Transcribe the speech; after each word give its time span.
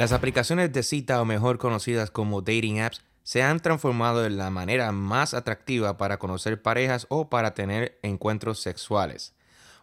Las 0.00 0.12
aplicaciones 0.12 0.72
de 0.72 0.82
cita 0.82 1.20
o 1.20 1.26
mejor 1.26 1.58
conocidas 1.58 2.10
como 2.10 2.40
dating 2.40 2.80
apps 2.80 3.02
se 3.22 3.42
han 3.42 3.60
transformado 3.60 4.24
en 4.24 4.38
la 4.38 4.48
manera 4.48 4.92
más 4.92 5.34
atractiva 5.34 5.98
para 5.98 6.18
conocer 6.18 6.62
parejas 6.62 7.04
o 7.10 7.28
para 7.28 7.52
tener 7.52 7.98
encuentros 8.02 8.60
sexuales. 8.60 9.34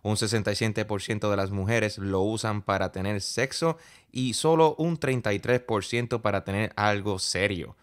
Un 0.01 0.15
67% 0.15 1.29
de 1.29 1.37
las 1.37 1.51
mujeres 1.51 1.99
lo 1.99 2.21
usan 2.21 2.63
para 2.63 2.91
tener 2.91 3.21
sexo 3.21 3.77
y 4.11 4.33
solo 4.33 4.73
un 4.79 4.99
33% 4.99 6.19
para 6.19 6.43
tener 6.43 6.73
algo 6.75 7.19
serio. 7.19 7.75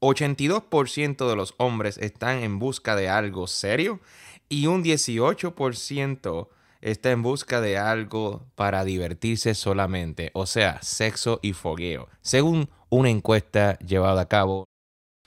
82% 0.00 1.26
de 1.26 1.36
los 1.36 1.54
hombres 1.56 1.96
están 1.96 2.40
en 2.40 2.58
busca 2.58 2.96
de 2.96 3.08
algo 3.08 3.46
serio 3.46 4.00
y 4.50 4.66
un 4.66 4.84
18% 4.84 6.48
está 6.80 7.10
en 7.10 7.22
busca 7.22 7.60
de 7.60 7.78
algo 7.78 8.46
para 8.54 8.84
divertirse 8.84 9.54
solamente, 9.54 10.30
o 10.34 10.46
sea, 10.46 10.80
sexo 10.82 11.40
y 11.42 11.52
fogueo, 11.52 12.08
según 12.20 12.68
una 12.88 13.10
encuesta 13.10 13.78
llevada 13.78 14.22
a 14.22 14.28
cabo. 14.28 14.64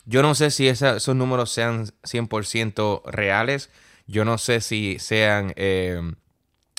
Yo 0.05 0.21
no 0.21 0.35
sé 0.35 0.52
si 0.52 0.67
esos 0.67 1.16
números 1.16 1.52
sean 1.52 1.85
100% 2.04 3.04
reales, 3.05 3.70
yo 4.07 4.26
no 4.26 4.38
sé 4.38 4.62
si 4.62 4.98
sean 4.99 5.54
eh, 5.55 6.02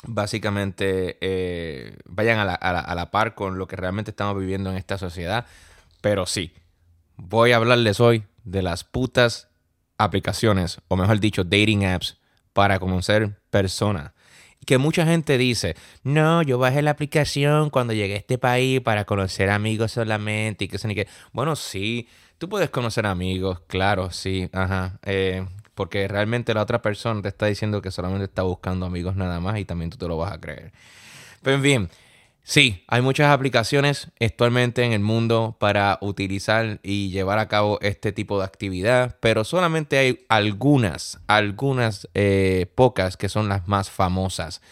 básicamente, 0.05 1.19
eh, 1.21 1.97
vayan 2.07 2.39
a 2.39 2.45
la, 2.45 2.55
a 2.55 2.95
la 2.95 3.11
par 3.11 3.35
con 3.35 3.59
lo 3.59 3.69
que 3.69 3.77
realmente 3.77 4.11
estamos 4.11 4.39
viviendo 4.39 4.71
en 4.71 4.77
esta 4.77 4.99
sociedad, 4.99 5.47
pero 6.01 6.27
sí, 6.27 6.53
voy 7.17 7.53
a 7.53 7.57
hablarles 7.57 8.01
hoy 8.01 8.25
de 8.45 8.63
las 8.63 8.85
putas 8.85 9.49
aplicaciones, 9.99 10.81
o 10.89 10.97
mejor 10.97 11.21
dicho, 11.21 11.45
dating 11.45 11.85
apps 11.85 12.19
para 12.53 12.81
conocer 12.81 13.39
personas 13.51 14.13
que 14.71 14.79
mucha 14.79 15.05
gente 15.05 15.37
dice, 15.37 15.75
no, 16.05 16.43
yo 16.43 16.57
bajé 16.57 16.81
la 16.81 16.93
aplicación 16.93 17.71
cuando 17.71 17.93
llegué 17.93 18.15
a 18.15 18.19
este 18.19 18.39
país 18.39 18.81
para 18.81 19.05
conocer 19.05 19.51
amigos 19.51 19.91
solamente 19.91 20.67
y 20.67 20.69
que 20.69 20.79
se 20.79 20.87
ni 20.87 20.95
que. 20.95 21.09
Bueno, 21.33 21.57
sí, 21.57 22.07
tú 22.39 22.49
puedes 22.49 22.71
conocer 22.71 23.05
amigos, 23.05 23.63
claro, 23.67 24.13
sí, 24.13 24.49
ajá. 24.53 25.01
Eh, 25.03 25.45
porque 25.75 26.07
realmente 26.07 26.55
la 26.55 26.63
otra 26.63 26.81
persona 26.81 27.21
te 27.21 27.27
está 27.27 27.47
diciendo 27.47 27.83
que 27.83 27.91
solamente 27.91 28.27
está 28.27 28.43
buscando 28.43 28.87
amigos 28.87 29.17
nada 29.17 29.41
más 29.41 29.59
y 29.59 29.65
también 29.65 29.91
tú 29.91 29.97
te 29.97 30.07
lo 30.07 30.17
vas 30.17 30.31
a 30.31 30.39
creer. 30.41 30.71
Pero 31.43 31.57
en 31.57 31.63
fin, 31.65 31.89
Sí, 32.43 32.85
hay 32.89 33.03
muchas 33.03 33.29
aplicaciones 33.29 34.09
actualmente 34.19 34.83
en 34.83 34.93
el 34.93 35.01
mundo 35.01 35.57
para 35.61 35.99
utilizar 36.01 36.81
y 36.83 37.11
llevar 37.11 37.39
a 37.39 37.49
cabo 37.49 37.79
este 37.83 38.13
tipo 38.13 38.39
de 38.39 38.45
actividad, 38.45 39.19
pero 39.21 39.45
solamente 39.45 39.99
hay 39.99 40.25
algunas, 40.29 41.21
algunas 41.27 42.09
eh, 42.15 42.67
pocas 42.75 43.17
que 43.17 43.29
son 43.29 43.49
las 43.49 43.69
más 43.69 43.91
famosas, 43.91 44.63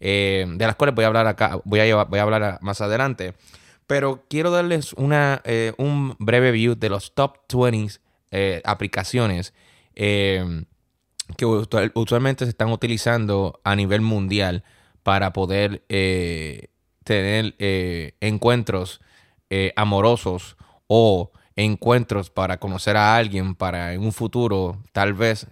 eh, 0.00 0.46
de 0.48 0.66
las 0.66 0.74
cuales 0.76 0.94
voy 0.94 1.04
a 1.04 1.08
hablar 1.08 1.26
acá, 1.26 1.60
voy 1.64 1.80
a, 1.80 2.04
voy 2.04 2.18
a 2.18 2.22
hablar 2.22 2.58
más 2.62 2.80
adelante. 2.80 3.34
Pero 3.86 4.24
quiero 4.28 4.50
darles 4.50 4.92
una, 4.94 5.40
eh, 5.44 5.72
un 5.78 6.16
breve 6.18 6.50
view 6.50 6.74
de 6.74 6.88
los 6.88 7.14
top 7.14 7.38
20 7.52 8.00
aplicaciones 8.64 9.54
que 9.94 11.46
usualmente 11.94 12.44
se 12.44 12.50
están 12.50 12.70
utilizando 12.70 13.60
a 13.64 13.76
nivel 13.76 14.00
mundial 14.00 14.64
para 15.02 15.32
poder 15.32 15.82
tener 17.08 17.54
eh, 17.58 18.12
encuentros 18.20 19.00
eh, 19.48 19.72
amorosos 19.76 20.58
o 20.88 21.32
encuentros 21.56 22.28
para 22.28 22.60
conocer 22.60 22.98
a 22.98 23.16
alguien 23.16 23.54
para 23.54 23.94
en 23.94 24.02
un 24.02 24.12
futuro 24.12 24.76
tal 24.92 25.14
vez 25.14 25.46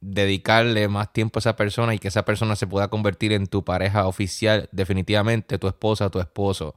dedicarle 0.00 0.88
más 0.88 1.12
tiempo 1.12 1.38
a 1.38 1.40
esa 1.40 1.54
persona 1.54 1.94
y 1.94 2.00
que 2.00 2.08
esa 2.08 2.24
persona 2.24 2.56
se 2.56 2.66
pueda 2.66 2.88
convertir 2.88 3.32
en 3.32 3.46
tu 3.46 3.64
pareja 3.64 4.08
oficial 4.08 4.68
definitivamente, 4.72 5.58
tu 5.58 5.68
esposa, 5.68 6.10
tu 6.10 6.18
esposo. 6.18 6.74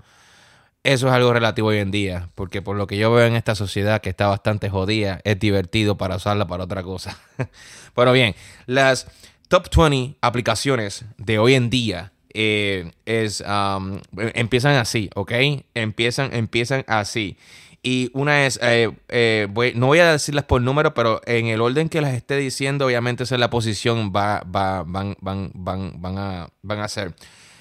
Eso 0.84 1.08
es 1.08 1.14
algo 1.14 1.34
relativo 1.34 1.70
hoy 1.70 1.80
en 1.80 1.90
día, 1.90 2.30
porque 2.36 2.62
por 2.62 2.76
lo 2.76 2.86
que 2.86 2.98
yo 2.98 3.12
veo 3.12 3.26
en 3.26 3.36
esta 3.36 3.56
sociedad 3.56 4.00
que 4.00 4.10
está 4.10 4.28
bastante 4.28 4.70
jodida, 4.70 5.22
es 5.24 5.40
divertido 5.40 5.98
para 5.98 6.18
usarla 6.18 6.46
para 6.46 6.66
otra 6.66 6.84
cosa. 6.84 7.18
Bueno, 7.96 8.12
bien, 8.12 8.36
las 8.68 9.08
top 9.48 9.70
20 9.76 10.18
aplicaciones 10.22 11.06
de 11.18 11.40
hoy 11.40 11.56
en 11.56 11.70
día 11.70 12.13
eh, 12.34 12.92
es, 13.06 13.42
um, 13.42 14.00
empiezan 14.16 14.76
así, 14.76 15.10
¿ok? 15.16 15.32
Empiezan, 15.74 16.34
empiezan 16.34 16.84
así. 16.88 17.38
Y 17.84 18.10
una 18.14 18.46
es, 18.46 18.60
eh, 18.62 18.92
eh, 19.10 19.74
no 19.76 19.88
voy 19.88 20.00
a 20.00 20.14
decirlas 20.14 20.46
por 20.46 20.62
número, 20.62 20.94
pero 20.94 21.22
en 21.26 21.48
el 21.48 21.62
orden 21.62 21.90
que 21.90 22.02
las 22.02 22.14
esté 22.14 22.38
diciendo, 22.38 22.86
obviamente 22.86 23.24
esa 23.24 23.36
es 23.36 23.40
la 23.40 23.50
posición 23.50 24.12
va, 24.16 24.42
va, 24.44 24.84
van, 24.84 25.18
van, 25.20 25.52
van, 25.54 25.92
van, 26.02 26.18
a, 26.18 26.50
van 26.62 26.80
a 26.80 26.88
ser. 26.88 27.14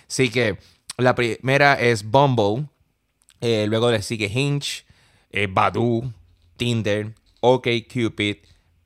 Así 0.09 0.31
que 0.31 0.59
la 0.97 1.15
primera 1.15 1.75
es 1.75 2.05
Bumble, 2.05 2.67
luego 3.41 3.91
le 3.91 4.03
sigue 4.03 4.31
Hinge, 4.33 4.85
Badoo, 5.51 6.13
Tinder, 6.57 7.15
OkCupid, 7.41 8.37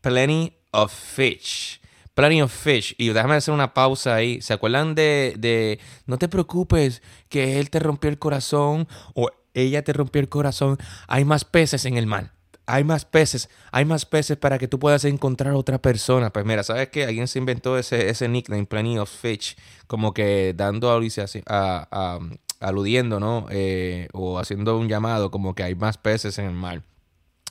Plenty 0.01 0.53
of 0.71 0.93
Fish. 0.93 1.81
Plenty 2.17 2.41
of 2.41 2.51
Fish. 2.51 2.95
Y 2.97 3.11
déjame 3.11 3.35
hacer 3.35 3.53
una 3.53 3.75
pausa 3.75 4.15
ahí. 4.15 4.41
¿Se 4.41 4.55
acuerdan 4.55 4.95
de, 4.95 5.35
de 5.39 5.79
No 6.07 6.17
te 6.17 6.29
preocupes 6.29 7.03
que 7.29 7.61
él 7.61 7.69
te 7.69 7.79
rompió 7.79 8.09
el 8.09 8.19
corazón 8.19 8.89
o 9.15 9.31
ella 9.53 9.85
te 9.85 9.93
rompió 9.93 10.21
el 10.21 10.31
corazón? 10.31 10.79
Hay 11.09 11.27
más 11.27 11.45
peces 11.45 11.85
en 11.85 11.99
el 11.99 12.07
mar. 12.07 12.33
Hay 12.69 12.83
más 12.85 13.05
peces, 13.05 13.49
hay 13.71 13.85
más 13.85 14.07
peces 14.07 14.37
para 14.37 14.59
que 14.59 14.67
tú 14.67 14.81
puedas 14.81 15.05
encontrar 15.05 15.55
otra 15.55 15.79
persona. 15.79 16.33
Pues 16.33 16.45
mira, 16.45 16.65
¿sabes 16.65 16.89
qué? 16.89 17.05
Alguien 17.05 17.29
se 17.29 17.39
inventó 17.39 17.79
ese, 17.79 18.09
ese 18.09 18.29
nickname, 18.29 18.67
Plenty 18.67 18.99
of 18.99 19.09
Fish, 19.09 19.55
como 19.87 20.13
que 20.13 20.53
dando 20.57 20.91
a, 20.91 21.01
a, 21.47 21.89
a 21.93 22.19
aludiendo, 22.59 23.21
¿no? 23.21 23.47
Eh, 23.51 24.09
o 24.13 24.41
haciendo 24.41 24.77
un 24.79 24.89
llamado 24.89 25.31
como 25.31 25.55
que 25.55 25.63
hay 25.63 25.77
más 25.77 25.97
peces 25.99 26.39
en 26.39 26.47
el 26.47 26.55
mar. 26.55 26.83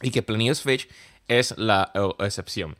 Y 0.01 0.11
que 0.11 0.21
Plenty 0.21 0.49
of 0.49 0.59
Fish 0.59 0.89
es 1.29 1.57
la 1.57 1.93
excepción. 2.19 2.75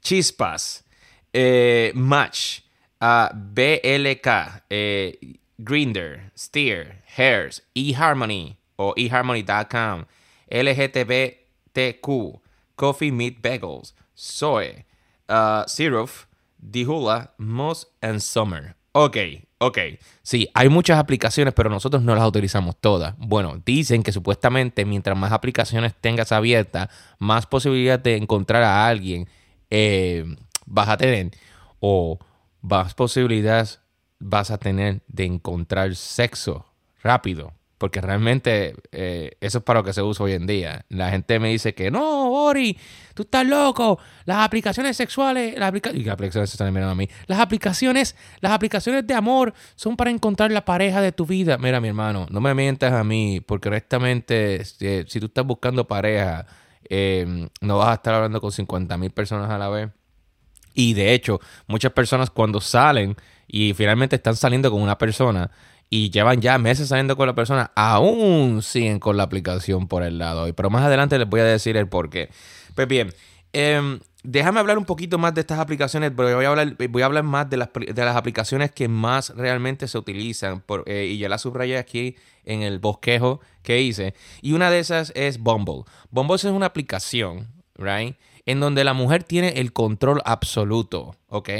Chispas. 0.00 0.84
Eh, 1.32 1.92
Match, 1.94 2.60
BLK, 3.00 4.62
eh, 4.68 5.18
Grinder, 5.58 6.32
Steer, 6.36 7.02
Hairs, 7.16 7.62
eHarmony 7.74 8.56
o 8.76 8.94
eHarmony.com, 8.96 10.06
LGTBTQ, 10.48 12.40
Coffee 12.76 13.12
Meat 13.12 13.42
Bagels, 13.42 13.94
Soy, 14.14 14.84
uh, 15.28 15.64
Dihula, 16.58 17.32
Moss 17.38 17.86
and 18.00 18.20
Summer. 18.20 18.76
Ok, 18.92 19.16
ok. 19.58 19.78
Sí, 20.22 20.48
hay 20.54 20.68
muchas 20.68 20.98
aplicaciones, 20.98 21.54
pero 21.54 21.70
nosotros 21.70 22.02
no 22.02 22.14
las 22.14 22.26
utilizamos 22.26 22.76
todas. 22.80 23.14
Bueno, 23.18 23.60
dicen 23.64 24.02
que 24.02 24.12
supuestamente 24.12 24.84
mientras 24.84 25.16
más 25.16 25.32
aplicaciones 25.32 25.94
tengas 26.00 26.32
abiertas, 26.32 26.88
más 27.18 27.46
posibilidad 27.46 27.98
de 27.98 28.16
encontrar 28.16 28.62
a 28.62 28.88
alguien 28.88 29.28
eh, 29.70 30.24
vas 30.70 30.88
a 30.88 30.96
tener 30.96 31.32
o 31.80 32.18
más 32.62 32.94
posibilidades 32.94 33.80
vas 34.20 34.50
a 34.50 34.58
tener 34.58 35.02
de 35.08 35.24
encontrar 35.24 35.94
sexo 35.96 36.66
rápido. 37.02 37.52
Porque 37.78 38.02
realmente 38.02 38.74
eh, 38.92 39.38
eso 39.40 39.58
es 39.58 39.64
para 39.64 39.80
lo 39.80 39.84
que 39.84 39.94
se 39.94 40.02
usa 40.02 40.26
hoy 40.26 40.32
en 40.32 40.46
día. 40.46 40.84
La 40.90 41.08
gente 41.08 41.38
me 41.38 41.48
dice 41.48 41.74
que 41.74 41.90
no, 41.90 42.30
Ori, 42.30 42.76
tú 43.14 43.22
estás 43.22 43.46
loco. 43.46 43.98
Las 44.26 44.44
aplicaciones 44.44 44.98
sexuales, 44.98 45.58
las, 45.58 45.72
y 45.94 46.04
las 46.04 46.12
aplicaciones 46.12 46.52
están 46.52 46.74
mirando 46.74 46.92
a 46.92 46.94
mí. 46.94 47.08
Las 47.26 47.40
aplicaciones, 47.40 48.16
las 48.40 48.52
aplicaciones 48.52 49.06
de 49.06 49.14
amor 49.14 49.54
son 49.76 49.96
para 49.96 50.10
encontrar 50.10 50.52
la 50.52 50.62
pareja 50.66 51.00
de 51.00 51.12
tu 51.12 51.24
vida. 51.24 51.56
Mira, 51.56 51.80
mi 51.80 51.88
hermano, 51.88 52.26
no 52.28 52.42
me 52.42 52.54
mientas 52.54 52.92
a 52.92 53.02
mí, 53.02 53.40
porque 53.40 53.70
honestamente, 53.70 54.62
si, 54.66 55.04
si 55.06 55.18
tú 55.18 55.26
estás 55.26 55.46
buscando 55.46 55.88
pareja, 55.88 56.44
eh, 56.86 57.48
no 57.62 57.78
vas 57.78 57.88
a 57.88 57.94
estar 57.94 58.12
hablando 58.12 58.42
con 58.42 58.52
50 58.52 58.94
mil 58.98 59.10
personas 59.10 59.48
a 59.48 59.56
la 59.56 59.70
vez. 59.70 59.88
Y 60.74 60.94
de 60.94 61.14
hecho, 61.14 61.40
muchas 61.66 61.92
personas 61.92 62.30
cuando 62.30 62.60
salen 62.60 63.16
y 63.46 63.74
finalmente 63.74 64.16
están 64.16 64.36
saliendo 64.36 64.70
con 64.70 64.80
una 64.80 64.98
persona 64.98 65.50
y 65.90 66.10
llevan 66.10 66.40
ya 66.40 66.56
meses 66.56 66.88
saliendo 66.88 67.16
con 67.16 67.26
la 67.26 67.34
persona, 67.34 67.72
aún 67.74 68.62
siguen 68.62 69.00
con 69.00 69.16
la 69.16 69.24
aplicación 69.24 69.88
por 69.88 70.04
el 70.04 70.18
lado. 70.18 70.52
Pero 70.54 70.70
más 70.70 70.84
adelante 70.84 71.18
les 71.18 71.28
voy 71.28 71.40
a 71.40 71.44
decir 71.44 71.76
el 71.76 71.88
por 71.88 72.10
qué. 72.10 72.30
Pues 72.76 72.86
bien, 72.86 73.12
em, 73.52 73.98
déjame 74.22 74.60
hablar 74.60 74.78
un 74.78 74.84
poquito 74.84 75.18
más 75.18 75.34
de 75.34 75.40
estas 75.40 75.58
aplicaciones, 75.58 76.12
pero 76.16 76.36
voy 76.36 76.44
a 76.44 76.48
hablar, 76.48 76.76
voy 76.88 77.02
a 77.02 77.06
hablar 77.06 77.24
más 77.24 77.50
de 77.50 77.56
las, 77.56 77.70
de 77.72 78.04
las 78.04 78.16
aplicaciones 78.16 78.70
que 78.70 78.86
más 78.86 79.30
realmente 79.30 79.88
se 79.88 79.98
utilizan. 79.98 80.62
Eh, 80.86 81.06
y 81.10 81.18
ya 81.18 81.28
las 81.28 81.42
subrayé 81.42 81.76
aquí 81.76 82.14
en 82.44 82.62
el 82.62 82.78
bosquejo 82.78 83.40
que 83.64 83.82
hice. 83.82 84.14
Y 84.42 84.52
una 84.52 84.70
de 84.70 84.78
esas 84.78 85.12
es 85.16 85.38
Bumble. 85.38 85.82
Bumble 86.12 86.36
es 86.36 86.44
una 86.44 86.66
aplicación, 86.66 87.48
right? 87.76 88.16
En 88.50 88.60
donde 88.60 88.84
la 88.84 88.94
mujer 88.94 89.24
tiene 89.24 89.60
el 89.60 89.72
control 89.72 90.20
absoluto, 90.24 91.16
¿ok? 91.28 91.50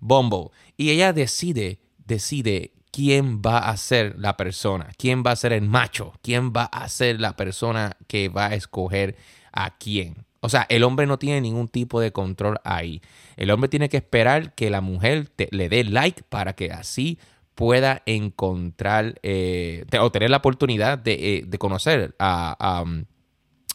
Bombo. 0.00 0.52
Y 0.76 0.90
ella 0.90 1.12
decide, 1.12 1.80
decide 1.98 2.72
quién 2.92 3.42
va 3.42 3.58
a 3.58 3.76
ser 3.76 4.14
la 4.18 4.36
persona, 4.36 4.90
quién 4.96 5.22
va 5.26 5.32
a 5.32 5.36
ser 5.36 5.52
el 5.52 5.62
macho, 5.62 6.12
quién 6.22 6.52
va 6.52 6.64
a 6.64 6.88
ser 6.88 7.20
la 7.20 7.36
persona 7.36 7.96
que 8.06 8.28
va 8.28 8.46
a 8.46 8.54
escoger 8.54 9.16
a 9.52 9.76
quién. 9.78 10.26
O 10.40 10.48
sea, 10.48 10.66
el 10.68 10.84
hombre 10.84 11.06
no 11.06 11.18
tiene 11.18 11.40
ningún 11.40 11.68
tipo 11.68 12.00
de 12.00 12.12
control 12.12 12.60
ahí. 12.64 13.02
El 13.36 13.50
hombre 13.50 13.68
tiene 13.68 13.88
que 13.88 13.96
esperar 13.96 14.54
que 14.54 14.70
la 14.70 14.80
mujer 14.80 15.32
le 15.50 15.68
dé 15.68 15.82
like 15.84 16.22
para 16.28 16.52
que 16.54 16.70
así 16.70 17.18
pueda 17.56 18.02
encontrar 18.06 19.18
eh, 19.24 19.84
o 20.00 20.12
tener 20.12 20.30
la 20.30 20.36
oportunidad 20.36 20.96
de, 20.96 21.38
eh, 21.38 21.58
conocer 21.58 22.14
a, 22.20 22.84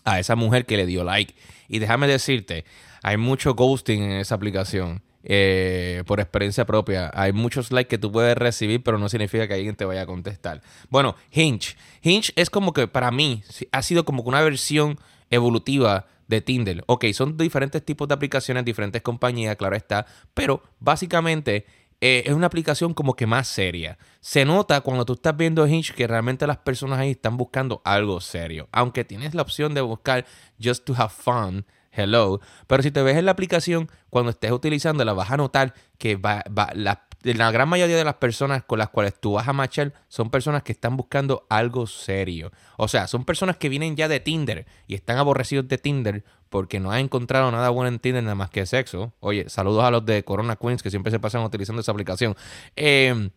a, 0.06 0.20
esa 0.20 0.38
mujer 0.38 0.66
que 0.66 0.78
le 0.78 0.86
dio 0.86 1.04
like. 1.04 1.36
Y 1.68 1.80
déjame 1.80 2.08
decirte, 2.08 2.66
hay 3.02 3.18
mucho 3.18 3.54
ghosting 3.54 4.04
en 4.04 4.12
esa 4.14 4.36
aplicación. 4.36 5.02
Eh, 5.26 6.04
por 6.06 6.20
experiencia 6.20 6.66
propia. 6.66 7.10
Hay 7.14 7.32
muchos 7.32 7.72
likes 7.72 7.88
que 7.88 7.98
tú 7.98 8.12
puedes 8.12 8.38
recibir, 8.38 8.84
pero 8.84 8.98
no 8.98 9.08
significa 9.08 9.48
que 9.48 9.54
alguien 9.54 9.74
te 9.74 9.86
vaya 9.86 10.02
a 10.02 10.06
contestar. 10.06 10.62
Bueno, 10.90 11.16
Hinge. 11.32 11.78
Hinge 12.02 12.34
es 12.36 12.50
como 12.50 12.74
que 12.74 12.90
para 12.90 13.10
mí 13.10 13.42
ha 13.72 13.82
sido 13.84 14.04
como 14.04 14.24
que 14.24 14.30
una 14.30 14.42
versión 14.42 15.00
evolutiva 15.30 16.08
de 16.28 16.42
Tinder. 16.42 16.84
Ok, 16.88 17.06
son 17.14 17.38
diferentes 17.38 17.84
tipos 17.84 18.08
de 18.08 18.16
aplicaciones, 18.16 18.66
diferentes 18.66 19.02
compañías, 19.02 19.56
claro 19.56 19.76
está, 19.76 20.06
pero 20.34 20.64
básicamente 20.80 21.66
eh, 22.06 22.24
es 22.26 22.34
una 22.34 22.48
aplicación 22.48 22.94
como 22.94 23.16
que 23.16 23.26
más 23.26 23.48
seria. 23.48 23.98
Se 24.20 24.44
nota 24.44 24.82
cuando 24.82 25.06
tú 25.06 25.14
estás 25.14 25.38
viendo 25.38 25.66
Hinge 25.66 25.94
que 25.94 26.06
realmente 26.06 26.46
las 26.46 26.58
personas 26.58 27.00
ahí 27.00 27.12
están 27.12 27.38
buscando 27.38 27.82
algo 27.86 28.20
serio. 28.20 28.68
Aunque 28.74 29.06
tienes 29.06 29.34
la 29.34 29.42
opción 29.42 29.74
de 29.74 29.80
buscar 29.80 30.26
just 30.62 30.84
to 30.84 30.94
have 30.98 31.14
fun, 31.18 31.66
hello. 31.94 32.42
Pero 32.68 32.84
si 32.84 32.92
te 32.92 33.02
ves 33.02 33.16
en 33.16 33.24
la 33.24 33.32
aplicación, 33.32 33.90
cuando 34.10 34.32
estés 34.32 34.52
utilizándola, 34.52 35.14
vas 35.14 35.32
a 35.32 35.38
notar 35.38 35.76
que 35.98 36.18
va, 36.18 36.44
la, 36.76 37.08
la, 37.24 37.52
gran 37.52 37.70
mayoría 37.70 37.98
de 37.98 38.04
las 38.04 38.16
personas 38.16 38.64
con 38.64 38.80
las 38.80 38.90
cuales 38.90 39.20
tú 39.20 39.34
vas 39.34 39.48
a 39.48 39.54
matchar 39.54 39.94
son 40.08 40.30
personas 40.30 40.64
que 40.64 40.72
están 40.72 40.98
buscando 40.98 41.46
algo 41.50 41.88
serio. 41.88 42.52
O 42.78 42.88
sea, 42.88 43.08
son 43.08 43.26
personas 43.26 43.58
que 43.58 43.70
vienen 43.70 43.96
ya 43.96 44.08
de 44.08 44.20
Tinder 44.20 44.66
y 44.88 44.96
están 44.96 45.18
aborrecidos 45.18 45.68
de 45.68 45.78
Tinder 45.78 46.24
porque 46.50 46.80
no 46.80 46.92
han 46.92 47.00
encontrado 47.00 47.52
nada 47.52 47.70
bueno 47.70 47.88
en 47.88 48.00
Tinder 48.00 48.24
nada 48.24 48.36
más 48.36 48.50
que 48.50 48.66
sexo. 48.66 49.14
Oye, 49.20 49.50
saludos 49.50 49.84
a 49.84 49.92
los 49.92 50.06
de 50.06 50.24
Corona 50.24 50.56
Queens 50.56 50.84
que 50.84 50.90
siempre 50.90 51.12
se 51.12 51.20
pasan 51.20 51.44
utilizando 51.44 51.82
esa 51.82 51.92
aplicación. 51.92 52.36
Em, 52.76 53.32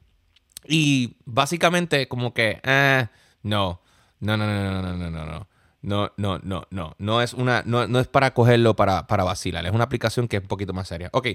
y 0.65 1.17
básicamente 1.25 2.09
como 2.09 2.35
que, 2.35 2.61
eh, 2.63 3.07
no, 3.43 3.81
no, 4.21 4.37
no, 4.37 4.47
no, 4.47 4.55
no, 4.55 4.83
no, 4.83 4.97
no, 4.97 5.11
no, 5.11 5.27
no. 5.27 5.49
No, 5.83 6.11
no, 6.17 6.41
no, 6.43 6.67
no. 6.71 6.97
No 6.99 7.23
es 7.23 7.33
una. 7.33 7.63
No, 7.65 7.87
no 7.87 8.01
es 8.01 8.09
para 8.09 8.35
cogerlo 8.35 8.75
para, 8.75 9.07
para 9.07 9.23
vacilar. 9.23 9.65
Es 9.67 9.73
una 9.73 9.85
aplicación 9.85 10.27
que 10.27 10.39
es 10.39 10.43
un 10.43 10.49
poquito 10.49 10.73
más 10.73 10.89
seria. 10.89 11.11
Ok. 11.13 11.29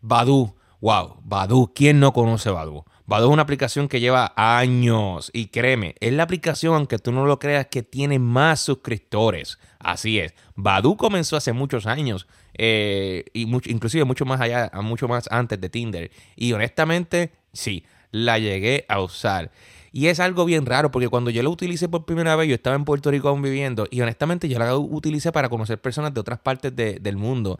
Badu. 0.00 0.54
Wow. 0.80 1.20
Badu. 1.24 1.72
¿Quién 1.74 2.00
no 2.00 2.12
conoce 2.12 2.50
Badu? 2.50 2.84
Badu 3.06 3.28
es 3.28 3.32
una 3.32 3.42
aplicación 3.42 3.88
que 3.88 4.00
lleva 4.00 4.32
años. 4.36 5.30
Y 5.32 5.46
créeme, 5.46 5.94
es 6.00 6.12
la 6.12 6.24
aplicación, 6.24 6.74
aunque 6.74 6.98
tú 6.98 7.12
no 7.12 7.24
lo 7.26 7.38
creas, 7.38 7.66
que 7.66 7.82
tiene 7.82 8.18
más 8.18 8.60
suscriptores. 8.60 9.58
Así 9.78 10.18
es. 10.18 10.34
Badu 10.54 10.96
comenzó 10.96 11.36
hace 11.36 11.52
muchos 11.52 11.86
años. 11.86 12.26
Eh, 12.54 13.24
y 13.32 13.42
inclusive 13.70 14.04
mucho 14.04 14.24
más 14.24 14.40
allá, 14.40 14.70
mucho 14.82 15.08
más 15.08 15.28
antes 15.30 15.60
de 15.60 15.68
Tinder. 15.68 16.10
Y 16.34 16.52
honestamente, 16.52 17.32
sí, 17.52 17.84
la 18.10 18.38
llegué 18.38 18.84
a 18.88 19.00
usar. 19.00 19.50
Y 19.92 20.08
es 20.08 20.20
algo 20.20 20.44
bien 20.44 20.66
raro 20.66 20.90
porque 20.90 21.08
cuando 21.08 21.30
yo 21.30 21.42
lo 21.42 21.50
utilicé 21.50 21.88
por 21.88 22.04
primera 22.04 22.36
vez, 22.36 22.48
yo 22.48 22.54
estaba 22.54 22.76
en 22.76 22.84
Puerto 22.84 23.10
Rico 23.10 23.28
aún 23.28 23.40
viviendo 23.40 23.86
y 23.90 24.02
honestamente 24.02 24.46
yo 24.46 24.58
la 24.58 24.76
utilicé 24.76 25.32
para 25.32 25.48
conocer 25.48 25.80
personas 25.80 26.12
de 26.12 26.20
otras 26.20 26.38
partes 26.38 26.76
del 26.76 27.16
mundo. 27.16 27.58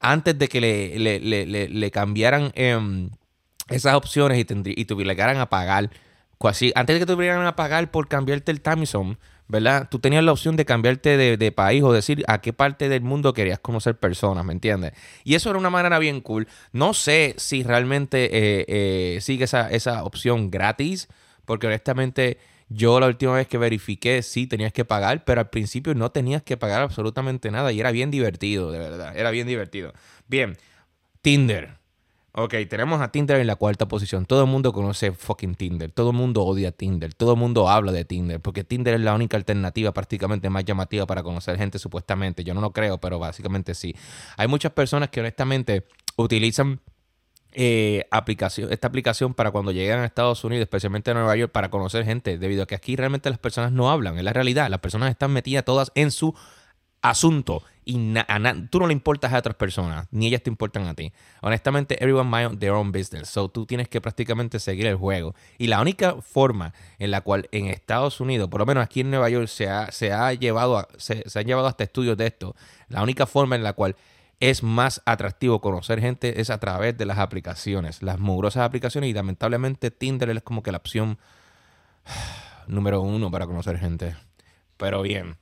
Antes 0.00 0.38
de 0.38 0.48
que 0.48 0.60
le, 0.60 1.90
cambiaran 1.90 2.52
em, 2.54 3.10
esas 3.68 3.94
opciones 3.94 4.38
y, 4.38 4.46
y 4.80 4.84
te 4.84 4.94
obligaran 4.94 5.38
a 5.38 5.48
pagar. 5.48 5.90
Así, 6.40 6.72
antes 6.74 6.94
de 6.94 7.00
que 7.00 7.06
te 7.06 7.12
obligaran 7.12 7.46
a 7.46 7.54
pagar 7.54 7.90
por 7.90 8.08
cambiarte 8.08 8.50
el 8.50 8.62
time 8.62 8.86
¿verdad? 9.50 9.88
Tú 9.90 9.98
tenías 9.98 10.22
la 10.22 10.32
opción 10.32 10.56
de 10.56 10.64
cambiarte 10.64 11.16
de, 11.36 11.52
país 11.52 11.82
o 11.82 11.92
decir 11.92 12.24
a 12.28 12.40
qué 12.40 12.52
parte 12.52 12.88
del 12.88 13.02
mundo 13.02 13.34
querías 13.34 13.58
conocer 13.58 13.98
personas, 13.98 14.44
¿me 14.44 14.52
entiendes? 14.52 14.92
Y 15.24 15.34
eso 15.34 15.50
era 15.50 15.58
una 15.58 15.70
manera 15.70 15.98
bien 15.98 16.20
cool. 16.20 16.46
No 16.72 16.94
sé 16.94 17.34
si 17.36 17.64
realmente 17.64 18.26
eh, 18.26 18.64
eh, 18.68 19.20
sigue 19.20 19.44
esa, 19.44 19.68
esa 19.70 20.04
opción 20.04 20.50
gratis 20.50 21.08
porque 21.44 21.66
honestamente 21.66 22.38
yo 22.70 23.00
la 23.00 23.08
última 23.08 23.34
vez 23.34 23.48
que 23.48 23.58
verifiqué 23.58 24.22
sí 24.22 24.46
tenías 24.46 24.72
que 24.72 24.84
pagar, 24.84 25.24
pero 25.24 25.40
al 25.40 25.50
principio 25.50 25.92
no 25.94 26.12
tenías 26.12 26.42
que 26.42 26.56
pagar 26.56 26.82
absolutamente 26.82 27.50
nada 27.50 27.72
y 27.72 27.80
era 27.80 27.90
bien 27.90 28.12
divertido, 28.12 28.70
de 28.70 28.78
verdad, 28.78 29.16
era 29.16 29.32
bien 29.32 29.48
divertido. 29.48 29.92
Bien, 30.28 30.56
Tinder. 31.20 31.80
Ok, 32.32 32.54
tenemos 32.68 33.00
a 33.00 33.10
Tinder 33.10 33.40
en 33.40 33.48
la 33.48 33.56
cuarta 33.56 33.88
posición. 33.88 34.24
Todo 34.24 34.44
el 34.44 34.48
mundo 34.48 34.72
conoce 34.72 35.10
fucking 35.10 35.56
Tinder. 35.56 35.90
Todo 35.90 36.10
el 36.10 36.16
mundo 36.16 36.44
odia 36.44 36.70
Tinder. 36.70 37.12
Todo 37.12 37.32
el 37.32 37.38
mundo 37.40 37.68
habla 37.68 37.90
de 37.90 38.04
Tinder. 38.04 38.40
Porque 38.40 38.62
Tinder 38.62 38.94
es 38.94 39.00
la 39.00 39.14
única 39.14 39.36
alternativa 39.36 39.92
prácticamente 39.92 40.48
más 40.48 40.64
llamativa 40.64 41.06
para 41.06 41.24
conocer 41.24 41.58
gente 41.58 41.80
supuestamente. 41.80 42.44
Yo 42.44 42.54
no 42.54 42.60
lo 42.60 42.72
creo, 42.72 42.98
pero 42.98 43.18
básicamente 43.18 43.74
sí. 43.74 43.96
Hay 44.36 44.46
muchas 44.46 44.70
personas 44.70 45.08
que 45.08 45.18
honestamente 45.18 45.84
utilizan 46.16 46.80
eh, 47.52 48.06
aplicación, 48.10 48.72
esta 48.72 48.86
aplicación 48.86 49.34
para 49.34 49.50
cuando 49.50 49.72
llegan 49.72 50.00
a 50.00 50.04
Estados 50.04 50.44
Unidos, 50.44 50.62
especialmente 50.62 51.10
a 51.10 51.14
Nueva 51.14 51.36
York, 51.36 51.52
para 51.52 51.70
conocer 51.70 52.04
gente, 52.04 52.38
debido 52.38 52.62
a 52.62 52.66
que 52.66 52.74
aquí 52.74 52.96
realmente 52.96 53.28
las 53.28 53.38
personas 53.38 53.72
no 53.72 53.90
hablan, 53.90 54.18
es 54.18 54.24
la 54.24 54.32
realidad, 54.32 54.68
las 54.70 54.80
personas 54.80 55.10
están 55.10 55.32
metidas 55.32 55.64
todas 55.64 55.90
en 55.94 56.10
su 56.10 56.34
asunto 57.02 57.62
y 57.84 58.14
tú 58.70 58.78
no 58.78 58.86
le 58.86 58.92
importas 58.92 59.32
a 59.32 59.38
otras 59.38 59.56
personas, 59.56 60.06
ni 60.10 60.28
ellas 60.28 60.42
te 60.42 60.50
importan 60.50 60.86
a 60.86 60.94
ti. 60.94 61.12
Honestamente, 61.40 61.96
everyone 62.00 62.30
mind 62.30 62.60
their 62.60 62.72
own 62.72 62.92
business, 62.92 63.28
so 63.28 63.48
tú 63.48 63.66
tienes 63.66 63.88
que 63.88 64.00
prácticamente 64.00 64.60
seguir 64.60 64.86
el 64.86 64.96
juego. 64.96 65.34
Y 65.58 65.66
la 65.66 65.80
única 65.80 66.16
forma 66.20 66.72
en 66.98 67.10
la 67.10 67.22
cual 67.22 67.48
en 67.52 67.66
Estados 67.66 68.20
Unidos, 68.20 68.48
por 68.48 68.60
lo 68.60 68.66
menos 68.66 68.84
aquí 68.84 69.00
en 69.00 69.10
Nueva 69.10 69.28
York, 69.28 69.48
se 69.48 69.68
ha, 69.68 69.90
se 69.90 70.12
ha 70.12 70.32
llevado, 70.34 70.86
se, 70.98 71.28
se 71.28 71.38
han 71.38 71.46
llevado 71.46 71.66
hasta 71.66 71.84
estudios 71.84 72.16
de 72.16 72.26
esto, 72.26 72.54
la 72.88 73.02
única 73.02 73.26
forma 73.26 73.56
en 73.56 73.64
la 73.64 73.72
cual 73.72 73.96
es 74.40 74.62
más 74.62 75.02
atractivo 75.04 75.60
conocer 75.60 76.00
gente 76.00 76.40
es 76.40 76.48
a 76.48 76.58
través 76.58 76.96
de 76.96 77.04
las 77.04 77.18
aplicaciones, 77.18 78.02
las 78.02 78.18
mugrosas 78.18 78.62
aplicaciones 78.62 79.10
y 79.10 79.12
lamentablemente 79.12 79.90
Tinder 79.90 80.30
es 80.30 80.42
como 80.42 80.62
que 80.62 80.72
la 80.72 80.78
opción 80.78 81.18
número 82.66 83.02
uno 83.02 83.30
para 83.30 83.46
conocer 83.46 83.78
gente. 83.78 84.16
Pero 84.78 85.02
bien. 85.02 85.36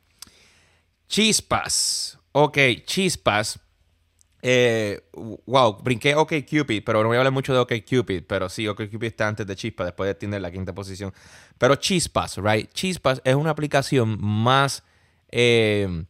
Chispas. 1.07 2.19
Ok, 2.33 2.59
chispas. 2.85 3.61
Eh, 4.43 5.01
wow, 5.47 5.79
brinqué 5.83 6.15
OK 6.15 6.33
Cupid, 6.49 6.83
pero 6.85 7.03
no 7.03 7.09
voy 7.09 7.17
a 7.17 7.21
hablar 7.21 7.33
mucho 7.33 7.53
de 7.53 7.59
OK 7.59 7.73
Cupid, 7.89 8.25
pero 8.29 8.49
sí, 8.49 8.69
OK 8.69 8.89
Cupid 8.91 9.09
está 9.09 9.27
antes 9.27 9.47
de 9.47 9.57
Chispas, 9.57 9.87
después 9.87 10.07
de 10.09 10.15
Tinder 10.15 10.41
la 10.41 10.51
quinta 10.51 10.75
posición. 10.75 11.13
Pero 11.57 11.77
Chispas, 11.77 12.37
right? 12.39 12.71
Chispas 12.73 13.21
es 13.25 13.35
una 13.37 13.51
aplicación 13.51 14.19
más... 14.21 14.83
Eh, 15.31 16.05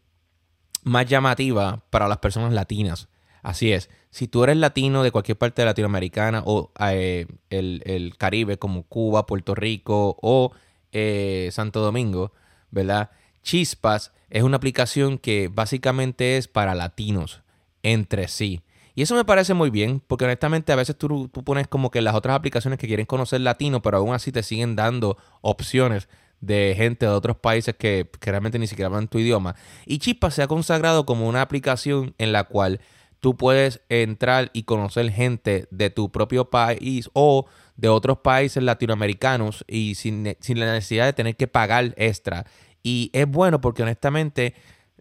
más 0.88 1.06
llamativa 1.06 1.82
para 1.90 2.08
las 2.08 2.18
personas 2.18 2.52
latinas. 2.52 3.08
Así 3.42 3.72
es, 3.72 3.88
si 4.10 4.26
tú 4.26 4.42
eres 4.42 4.56
latino 4.56 5.02
de 5.02 5.12
cualquier 5.12 5.38
parte 5.38 5.62
de 5.62 5.66
Latinoamericana 5.66 6.42
o 6.44 6.72
eh, 6.90 7.26
el, 7.50 8.14
Caribe 8.18 8.58
como 8.58 8.82
Cuba, 8.82 9.26
Puerto 9.26 9.54
Rico 9.54 10.16
o 10.20 10.52
eh, 10.92 11.48
Santo 11.52 11.80
Domingo, 11.80 12.32
¿verdad? 12.70 13.10
Chispas 13.42 14.12
es 14.30 14.42
una 14.42 14.56
aplicación 14.56 15.18
que 15.18 15.48
básicamente 15.52 16.36
es 16.36 16.48
para 16.48 16.74
latinos 16.74 17.42
entre 17.82 18.28
sí. 18.28 18.60
Y 18.94 19.02
eso 19.02 19.14
me 19.14 19.24
parece 19.24 19.54
muy 19.54 19.70
bien, 19.70 20.02
porque 20.04 20.24
honestamente 20.24 20.72
a 20.72 20.76
veces 20.76 20.98
tú, 20.98 21.28
tú 21.28 21.44
pones 21.44 21.68
como 21.68 21.92
que 21.92 22.02
las 22.02 22.16
otras 22.16 22.34
aplicaciones 22.34 22.80
que 22.80 22.88
quieren 22.88 23.06
conocer 23.06 23.40
latino, 23.40 23.80
pero 23.80 23.98
aún 23.98 24.12
así 24.12 24.32
te 24.32 24.42
siguen 24.42 24.74
dando 24.74 25.16
opciones 25.40 26.08
de 26.40 26.74
gente 26.76 27.06
de 27.06 27.12
otros 27.12 27.36
países 27.36 27.74
que, 27.76 28.08
realmente 28.20 28.58
ni 28.58 28.66
siquiera 28.66 28.86
hablan 28.86 29.08
tu 29.08 29.18
idioma. 29.18 29.56
Y 29.86 29.98
Chispa 29.98 30.30
se 30.30 30.42
ha 30.42 30.48
consagrado 30.48 31.06
como 31.06 31.28
una 31.28 31.42
aplicación 31.42 32.14
en 32.18 32.32
la 32.32 32.44
cual 32.44 32.80
tú 33.20 33.36
puedes 33.36 33.80
entrar 33.88 34.50
y 34.52 34.62
conocer 34.62 35.10
gente 35.10 35.66
de 35.70 35.90
tu 35.90 36.10
propio 36.10 36.50
país 36.50 37.10
o 37.14 37.46
de 37.76 37.88
otros 37.88 38.18
países 38.18 38.62
latinoamericanos 38.62 39.64
y 39.66 39.96
sin, 39.96 40.36
sin 40.40 40.60
la 40.60 40.72
necesidad 40.72 41.06
de 41.06 41.12
tener 41.12 41.36
que 41.36 41.48
pagar 41.48 41.94
extra. 41.96 42.46
Y 42.82 43.10
es 43.12 43.26
bueno 43.28 43.60
porque 43.60 43.82
honestamente, 43.82 44.54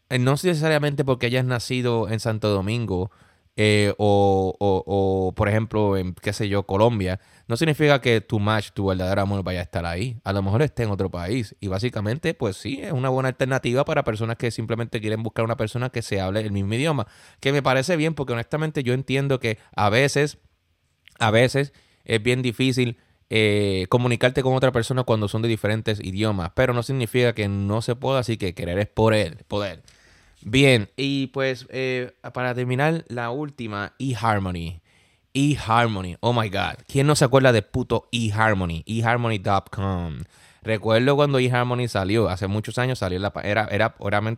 eh, 0.09 0.19
no 0.19 0.31
necesariamente 0.31 1.05
porque 1.05 1.27
hayas 1.27 1.45
nacido 1.45 2.09
en 2.09 2.19
Santo 2.19 2.49
Domingo 2.49 3.11
eh, 3.59 3.95
o, 3.97 5.33
por 5.35 5.49
ejemplo, 5.49 5.97
en, 5.97 6.13
qué 6.13 6.31
sé 6.31 6.47
yo, 6.47 6.67
Colombia, 6.67 7.19
no 7.47 7.57
significa 7.57 7.99
que 8.01 8.21
tu 8.21 8.39
match, 8.39 8.69
tu 8.71 8.85
verdadero 8.85 9.21
amor 9.23 9.43
vaya 9.43 9.61
a 9.61 9.63
estar 9.63 9.83
ahí. 9.83 10.19
A 10.23 10.31
lo 10.31 10.43
mejor 10.43 10.61
esté 10.61 10.83
en 10.83 10.91
otro 10.91 11.09
país. 11.09 11.55
Y 11.59 11.67
básicamente, 11.67 12.35
pues 12.35 12.55
sí, 12.55 12.79
es 12.83 12.91
una 12.91 13.09
buena 13.09 13.29
alternativa 13.29 13.83
para 13.83 14.03
personas 14.03 14.37
que 14.37 14.51
simplemente 14.51 15.01
quieren 15.01 15.23
buscar 15.23 15.43
una 15.43 15.57
persona 15.57 15.89
que 15.89 16.03
se 16.03 16.21
hable 16.21 16.41
el 16.41 16.51
mismo 16.51 16.71
idioma. 16.75 17.07
Que 17.39 17.51
me 17.51 17.63
parece 17.63 17.95
bien 17.95 18.13
porque 18.13 18.33
honestamente 18.33 18.83
yo 18.83 18.93
entiendo 18.93 19.39
que 19.39 19.57
a 19.75 19.89
veces, 19.89 20.37
a 21.17 21.31
veces 21.31 21.73
es 22.05 22.21
bien 22.21 22.43
difícil 22.43 22.99
eh, 23.31 23.87
comunicarte 23.89 24.43
con 24.43 24.53
otra 24.53 24.71
persona 24.71 25.03
cuando 25.03 25.27
son 25.27 25.41
de 25.41 25.47
diferentes 25.47 25.99
idiomas. 25.99 26.51
Pero 26.53 26.73
no 26.73 26.83
significa 26.83 27.33
que 27.33 27.47
no 27.47 27.81
se 27.81 27.95
pueda, 27.95 28.19
así 28.19 28.37
que 28.37 28.53
querer 28.53 28.77
es 28.77 28.87
poder. 28.87 29.45
poder. 29.47 29.81
Bien, 30.49 30.89
y 30.95 31.27
pues 31.27 31.67
eh, 31.71 32.13
para 32.33 32.55
terminar, 32.55 33.03
la 33.09 33.31
última, 33.31 33.91
eHarmony. 33.99 34.79
eHarmony, 35.33 36.15
oh 36.21 36.31
my 36.31 36.47
god. 36.47 36.75
¿Quién 36.87 37.05
no 37.05 37.17
se 37.17 37.25
acuerda 37.25 37.51
de 37.51 37.63
puto 37.63 38.07
eHarmony? 38.13 38.81
eHarmony.com. 38.87 40.19
Recuerdo 40.63 41.17
cuando 41.17 41.39
eHarmony 41.39 41.89
salió, 41.89 42.29
hace 42.29 42.47
muchos 42.47 42.77
años 42.77 42.99
salió, 42.99 43.19
la, 43.19 43.33
era, 43.43 43.67
era 43.69 43.93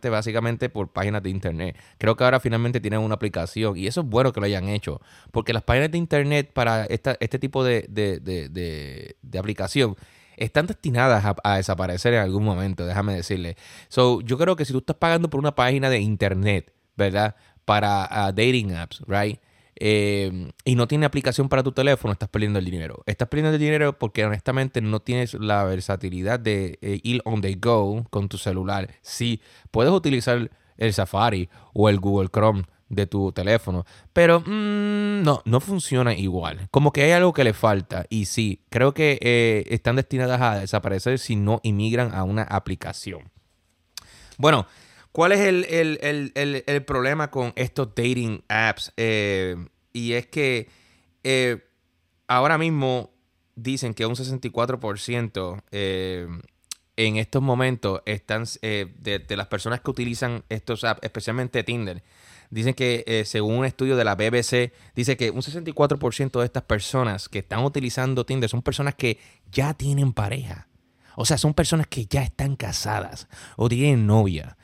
básicamente 0.10 0.70
por 0.70 0.92
páginas 0.92 1.22
de 1.22 1.30
internet. 1.30 1.78
Creo 2.00 2.18
que 2.18 2.24
ahora 2.24 2.40
finalmente 2.40 2.80
tienen 2.80 3.02
una 3.02 3.14
aplicación 3.14 3.78
y 3.78 3.86
eso 3.86 4.02
es 4.02 4.08
bueno 4.08 4.34
que 4.34 4.40
lo 4.40 4.48
hayan 4.48 4.68
hecho, 4.68 5.02
porque 5.32 5.54
las 5.54 5.62
páginas 5.62 5.92
de 5.92 6.00
internet 6.00 6.50
para 6.52 6.86
esta, 6.86 7.18
este 7.20 7.38
tipo 7.38 7.64
de, 7.64 7.86
de, 7.88 8.20
de, 8.20 9.16
de 9.22 9.40
aplicación 9.40 9.96
están 10.40 10.68
destinadas 10.68 11.36
a, 11.44 11.58
desaparecer 11.58 12.14
en 12.14 12.22
algún 12.22 12.44
momento, 12.44 12.86
déjame 12.86 13.14
decirle. 13.14 13.58
So, 13.90 14.22
yo 14.22 14.38
creo 14.38 14.56
que 14.56 14.66
si 14.66 14.74
tú 14.74 14.80
estás 14.80 14.96
pagando 14.96 15.30
por 15.30 15.40
una 15.40 15.54
página 15.54 15.90
de 15.90 16.00
internet, 16.00 16.74
¿verdad? 16.96 17.36
Para 17.66 18.10
uh, 18.12 18.32
dating 18.32 18.74
apps, 18.74 19.02
right? 19.08 19.40
Eh, 19.82 20.52
y 20.66 20.76
no 20.76 20.88
tiene 20.88 21.06
aplicación 21.06 21.48
para 21.48 21.64
tu 21.64 21.72
teléfono, 21.72 22.12
estás 22.12 22.30
perdiendo 22.30 22.60
el 22.60 22.66
dinero. 22.66 23.04
Estás 23.06 23.28
perdiendo 23.30 23.54
el 23.54 23.60
dinero 23.60 23.98
porque 23.98 24.26
honestamente 24.26 24.82
no 24.82 25.00
tienes 25.00 25.34
la 25.36 25.64
versatilidad 25.64 26.40
de 26.40 26.80
eh, 26.82 27.00
ir 27.04 27.22
on 27.24 27.42
the 27.42 27.56
go 27.56 28.06
con 28.10 28.28
tu 28.28 28.38
celular. 28.38 28.90
Sí, 29.02 29.42
puedes 29.72 29.92
utilizar 29.92 30.50
el 30.78 30.94
Safari 30.94 31.50
o 31.74 31.90
el 31.90 32.00
Google 32.00 32.30
Chrome 32.30 32.64
de 32.90 33.08
tu 33.08 33.32
teléfono, 33.32 33.86
pero 34.14 34.42
mm, 34.42 35.24
no, 35.24 35.42
no 35.46 35.60
funciona 35.60 36.14
igual. 36.14 36.68
Como 36.72 36.92
que 36.92 37.04
hay 37.04 37.12
algo 37.12 37.34
que 37.34 37.44
le 37.44 37.54
falta 37.54 38.06
y 38.10 38.26
sí, 38.26 38.66
creo 38.70 38.94
que 38.94 39.20
eh, 39.22 39.66
están 39.70 39.96
destinadas 39.96 40.42
a 40.42 40.60
desaparecer 40.60 41.20
si 41.20 41.36
no 41.36 41.60
inmigran 41.64 42.14
a 42.14 42.24
una 42.24 42.44
aplicación. 42.44 43.32
Bueno, 44.38 44.68
¿Cuál 45.12 45.32
es 45.32 45.40
el, 45.42 46.84
problema 46.86 47.32
con 47.32 47.52
estos 47.56 47.90
dating 47.90 48.44
apps? 48.48 48.94
Eh, 48.96 49.56
y 49.92 50.14
es 50.14 50.28
que 50.28 50.70
eh, 51.24 51.68
ahora 52.28 52.58
mismo 52.58 53.12
dicen 53.56 53.94
que 53.94 54.06
un 54.06 54.16
64% 54.16 55.64
eh, 55.72 56.28
en 56.96 57.18
estos 57.18 57.42
momentos 57.42 58.02
están 58.06 58.46
de, 58.62 59.26
las 59.30 59.48
personas 59.48 59.82
que 59.82 59.90
utilizan 59.90 60.44
estos 60.48 60.84
apps, 60.84 61.02
especialmente 61.04 61.64
Tinder, 61.64 62.04
dicen 62.50 62.74
que 62.74 63.24
según 63.26 63.56
un 63.56 63.66
estudio 63.66 63.96
de 63.96 64.04
la 64.04 64.16
BBC, 64.16 64.74
dice 64.96 65.18
que 65.18 65.32
un 65.32 65.42
64% 65.42 66.40
de 66.40 66.46
estas 66.46 66.64
personas 66.64 67.30
que 67.30 67.40
están 67.40 67.64
utilizando 67.64 68.26
Tinder 68.26 68.50
son 68.50 68.62
personas 68.62 68.96
que 68.96 69.20
ya 69.52 69.74
tienen 69.74 70.14
pareja. 70.14 70.68
O 71.16 71.26
sea, 71.26 71.38
son 71.38 71.54
personas 71.54 71.88
que 71.88 72.06
ya 72.06 72.24
están 72.24 72.56
casadas 72.56 73.28
o 73.58 73.68
tienen 73.68 74.08
novia. 74.08 74.58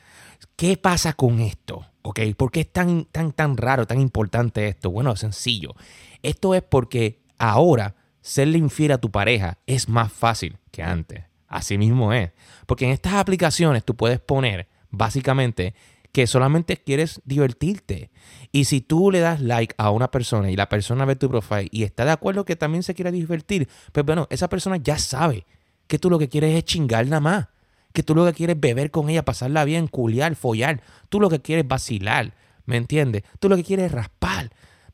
¿Qué 0.56 0.76
pasa 0.76 1.12
con 1.12 1.40
esto? 1.40 1.86
¿Ok? 2.02 2.20
¿Por 2.36 2.50
qué 2.50 2.60
es 2.60 2.72
tan, 2.72 3.04
tan, 3.06 3.32
tan 3.32 3.56
raro, 3.56 3.86
tan 3.86 4.00
importante 4.00 4.68
esto? 4.68 4.90
Bueno, 4.90 5.16
sencillo. 5.16 5.74
Esto 6.22 6.54
es 6.54 6.62
porque 6.62 7.20
ahora 7.36 7.94
serle 8.22 8.58
infiel 8.58 8.92
a 8.92 8.98
tu 8.98 9.10
pareja 9.10 9.58
es 9.66 9.88
más 9.88 10.12
fácil 10.12 10.58
que 10.70 10.82
antes. 10.82 11.24
Así 11.46 11.78
mismo 11.78 12.12
es. 12.12 12.32
Porque 12.66 12.86
en 12.86 12.92
estas 12.92 13.14
aplicaciones 13.14 13.84
tú 13.84 13.94
puedes 13.94 14.18
poner 14.18 14.68
básicamente 14.90 15.74
que 16.16 16.26
solamente 16.26 16.78
quieres 16.78 17.20
divertirte. 17.26 18.10
Y 18.50 18.64
si 18.64 18.80
tú 18.80 19.10
le 19.10 19.20
das 19.20 19.42
like 19.42 19.74
a 19.76 19.90
una 19.90 20.10
persona 20.10 20.50
y 20.50 20.56
la 20.56 20.66
persona 20.66 21.04
ve 21.04 21.14
tu 21.14 21.28
profile 21.28 21.68
y 21.70 21.82
está 21.82 22.06
de 22.06 22.10
acuerdo 22.10 22.46
que 22.46 22.56
también 22.56 22.82
se 22.82 22.94
quiera 22.94 23.10
divertir, 23.10 23.68
pues 23.92 24.06
bueno, 24.06 24.26
esa 24.30 24.48
persona 24.48 24.78
ya 24.78 24.96
sabe 24.96 25.44
que 25.86 25.98
tú 25.98 26.08
lo 26.08 26.18
que 26.18 26.30
quieres 26.30 26.54
es 26.54 26.64
chingar 26.64 27.04
nada 27.06 27.20
más 27.20 27.48
que 27.92 28.02
tú 28.02 28.14
lo 28.14 28.24
que 28.24 28.32
quieres 28.32 28.58
beber 28.58 28.90
con 28.90 29.10
ella, 29.10 29.26
pasarla 29.26 29.66
bien, 29.66 29.88
culiar, 29.88 30.36
follar. 30.36 30.80
Tú 31.10 31.20
lo 31.20 31.28
que 31.28 31.42
quieres 31.42 31.68
vacilar, 31.68 32.32
¿me 32.64 32.78
entiendes? 32.78 33.22
Tú 33.38 33.50
lo 33.50 33.56
que 33.56 33.64
quieres 33.64 33.92
raspar. 33.92 34.50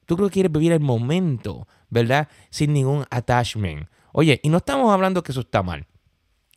Tú 0.07 0.17
lo 0.17 0.27
que 0.27 0.33
quieres 0.33 0.51
vivir 0.51 0.73
el 0.73 0.81
momento, 0.81 1.69
¿verdad? 1.89 2.27
Sin 2.51 2.73
ningún 2.73 3.05
attachment. 3.11 3.89
Oye, 4.13 4.41
y 4.43 4.49
no 4.49 4.57
estamos 4.57 4.93
hablando 4.93 5.23
que 5.23 5.31
eso 5.31 5.43
está 5.43 5.63
mal. 5.63 5.87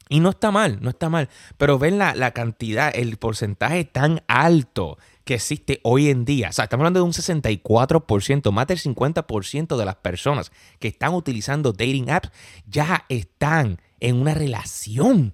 Y 0.09 0.19
no 0.19 0.29
está 0.29 0.51
mal, 0.51 0.79
no 0.81 0.89
está 0.89 1.09
mal. 1.09 1.29
Pero 1.57 1.79
ven 1.79 1.97
la, 1.97 2.13
la 2.13 2.31
cantidad, 2.31 2.91
el 2.95 3.17
porcentaje 3.17 3.85
tan 3.85 4.21
alto 4.27 4.97
que 5.25 5.33
existe 5.33 5.81
hoy 5.83 6.09
en 6.09 6.23
día. 6.23 6.49
O 6.49 6.53
sea, 6.53 6.65
estamos 6.65 6.83
hablando 6.83 6.99
de 6.99 7.05
un 7.05 7.11
64%, 7.11 8.51
más 8.51 8.67
del 8.67 8.79
50% 8.79 9.75
de 9.75 9.85
las 9.85 9.95
personas 9.95 10.51
que 10.79 10.87
están 10.87 11.15
utilizando 11.15 11.73
dating 11.73 12.11
apps 12.11 12.29
ya 12.67 13.05
están 13.09 13.81
en 13.99 14.21
una 14.21 14.35
relación. 14.35 15.33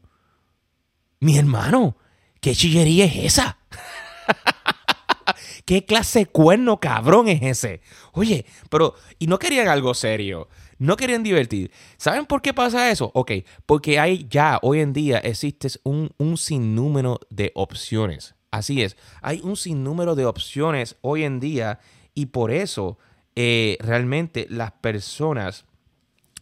Mi 1.19 1.37
hermano, 1.37 1.97
¿qué 2.39 2.55
chillería 2.55 3.05
es 3.05 3.17
esa? 3.17 3.57
¿Qué 5.65 5.85
clase 5.85 6.19
de 6.19 6.25
cuerno 6.25 6.79
cabrón 6.79 7.27
es 7.27 7.41
ese? 7.41 7.81
Oye, 8.13 8.45
pero, 8.69 8.95
y 9.19 9.27
no 9.27 9.37
querían 9.37 9.67
algo 9.67 9.93
serio, 9.93 10.47
no 10.81 10.97
querían 10.97 11.21
divertir. 11.21 11.71
¿Saben 11.97 12.25
por 12.25 12.41
qué 12.41 12.55
pasa 12.55 12.89
eso? 12.89 13.11
Ok, 13.13 13.31
porque 13.67 13.99
hay 13.99 14.25
ya, 14.27 14.57
hoy 14.63 14.79
en 14.79 14.93
día 14.93 15.19
existe 15.19 15.67
un, 15.83 16.09
un 16.17 16.37
sinnúmero 16.37 17.19
de 17.29 17.51
opciones. 17.53 18.33
Así 18.49 18.81
es, 18.81 18.97
hay 19.21 19.41
un 19.43 19.55
sinnúmero 19.57 20.15
de 20.15 20.25
opciones 20.25 20.97
hoy 21.01 21.23
en 21.23 21.39
día 21.39 21.79
y 22.15 22.25
por 22.27 22.49
eso 22.49 22.97
eh, 23.35 23.77
realmente 23.79 24.47
las 24.49 24.71
personas 24.71 25.65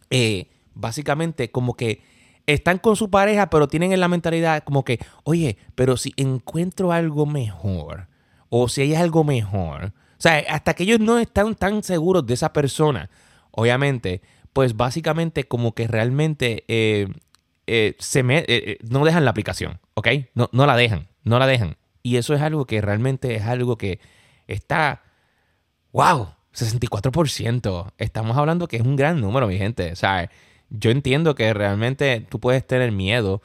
eh, 0.08 0.48
básicamente 0.74 1.50
como 1.50 1.74
que 1.74 2.02
están 2.46 2.78
con 2.78 2.96
su 2.96 3.10
pareja, 3.10 3.50
pero 3.50 3.68
tienen 3.68 3.92
en 3.92 4.00
la 4.00 4.08
mentalidad 4.08 4.64
como 4.64 4.86
que, 4.86 5.00
oye, 5.22 5.58
pero 5.74 5.98
si 5.98 6.14
encuentro 6.16 6.92
algo 6.92 7.26
mejor, 7.26 8.08
o 8.48 8.68
si 8.70 8.80
hay 8.80 8.94
algo 8.94 9.22
mejor, 9.22 9.92
o 10.20 10.22
sea, 10.22 10.42
hasta 10.48 10.72
que 10.72 10.84
ellos 10.84 10.98
no 10.98 11.18
están 11.18 11.54
tan 11.54 11.82
seguros 11.82 12.24
de 12.26 12.34
esa 12.34 12.54
persona, 12.54 13.10
obviamente, 13.52 14.22
pues 14.52 14.76
básicamente 14.76 15.44
como 15.44 15.74
que 15.74 15.86
realmente 15.86 16.64
eh, 16.68 17.08
eh, 17.66 17.94
se 17.98 18.22
me, 18.22 18.44
eh, 18.48 18.78
no 18.82 19.04
dejan 19.04 19.24
la 19.24 19.30
aplicación, 19.30 19.80
¿ok? 19.94 20.08
No, 20.34 20.48
no 20.52 20.66
la 20.66 20.76
dejan, 20.76 21.08
no 21.24 21.38
la 21.38 21.46
dejan. 21.46 21.76
Y 22.02 22.16
eso 22.16 22.34
es 22.34 22.40
algo 22.40 22.66
que 22.66 22.80
realmente 22.80 23.34
es 23.34 23.42
algo 23.42 23.76
que 23.76 24.00
está, 24.46 25.02
wow, 25.92 26.28
64%. 26.54 27.92
Estamos 27.98 28.36
hablando 28.36 28.68
que 28.68 28.76
es 28.76 28.82
un 28.82 28.96
gran 28.96 29.20
número, 29.20 29.46
mi 29.46 29.58
gente. 29.58 29.92
O 29.92 29.96
sea, 29.96 30.30
yo 30.70 30.90
entiendo 30.90 31.34
que 31.34 31.52
realmente 31.52 32.26
tú 32.28 32.40
puedes 32.40 32.66
tener 32.66 32.92
miedo 32.92 33.42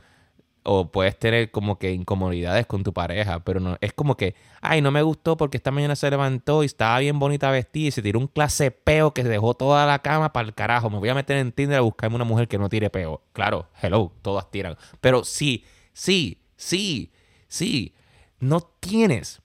o 0.65 0.91
puedes 0.91 1.17
tener 1.17 1.51
como 1.51 1.79
que 1.79 1.91
incomodidades 1.93 2.65
con 2.65 2.83
tu 2.83 2.93
pareja, 2.93 3.39
pero 3.39 3.59
no 3.59 3.77
es 3.81 3.93
como 3.93 4.17
que, 4.17 4.35
ay, 4.61 4.81
no 4.81 4.91
me 4.91 5.01
gustó 5.01 5.37
porque 5.37 5.57
esta 5.57 5.71
mañana 5.71 5.95
se 5.95 6.09
levantó 6.09 6.63
y 6.63 6.65
estaba 6.65 6.99
bien 6.99 7.19
bonita 7.19 7.49
vestida 7.51 7.87
y 7.87 7.91
se 7.91 8.01
tiró 8.01 8.19
un 8.19 8.27
clase 8.27 8.71
peo 8.71 9.13
que 9.13 9.23
se 9.23 9.29
dejó 9.29 9.53
toda 9.53 9.85
la 9.85 9.99
cama 9.99 10.33
para 10.33 10.47
el 10.47 10.53
carajo. 10.53 10.89
Me 10.89 10.99
voy 10.99 11.09
a 11.09 11.15
meter 11.15 11.37
en 11.37 11.51
Tinder 11.51 11.77
a 11.77 11.81
buscarme 11.81 12.15
una 12.15 12.25
mujer 12.25 12.47
que 12.47 12.57
no 12.57 12.67
tire 12.69 12.89
peo. 12.89 13.21
Claro, 13.33 13.69
hello, 13.81 14.11
todas 14.21 14.51
tiran. 14.51 14.75
Pero 15.01 15.23
sí, 15.23 15.63
sí, 15.93 16.41
sí, 16.57 17.11
sí, 17.47 17.93
no 18.39 18.61
tienes 18.61 19.41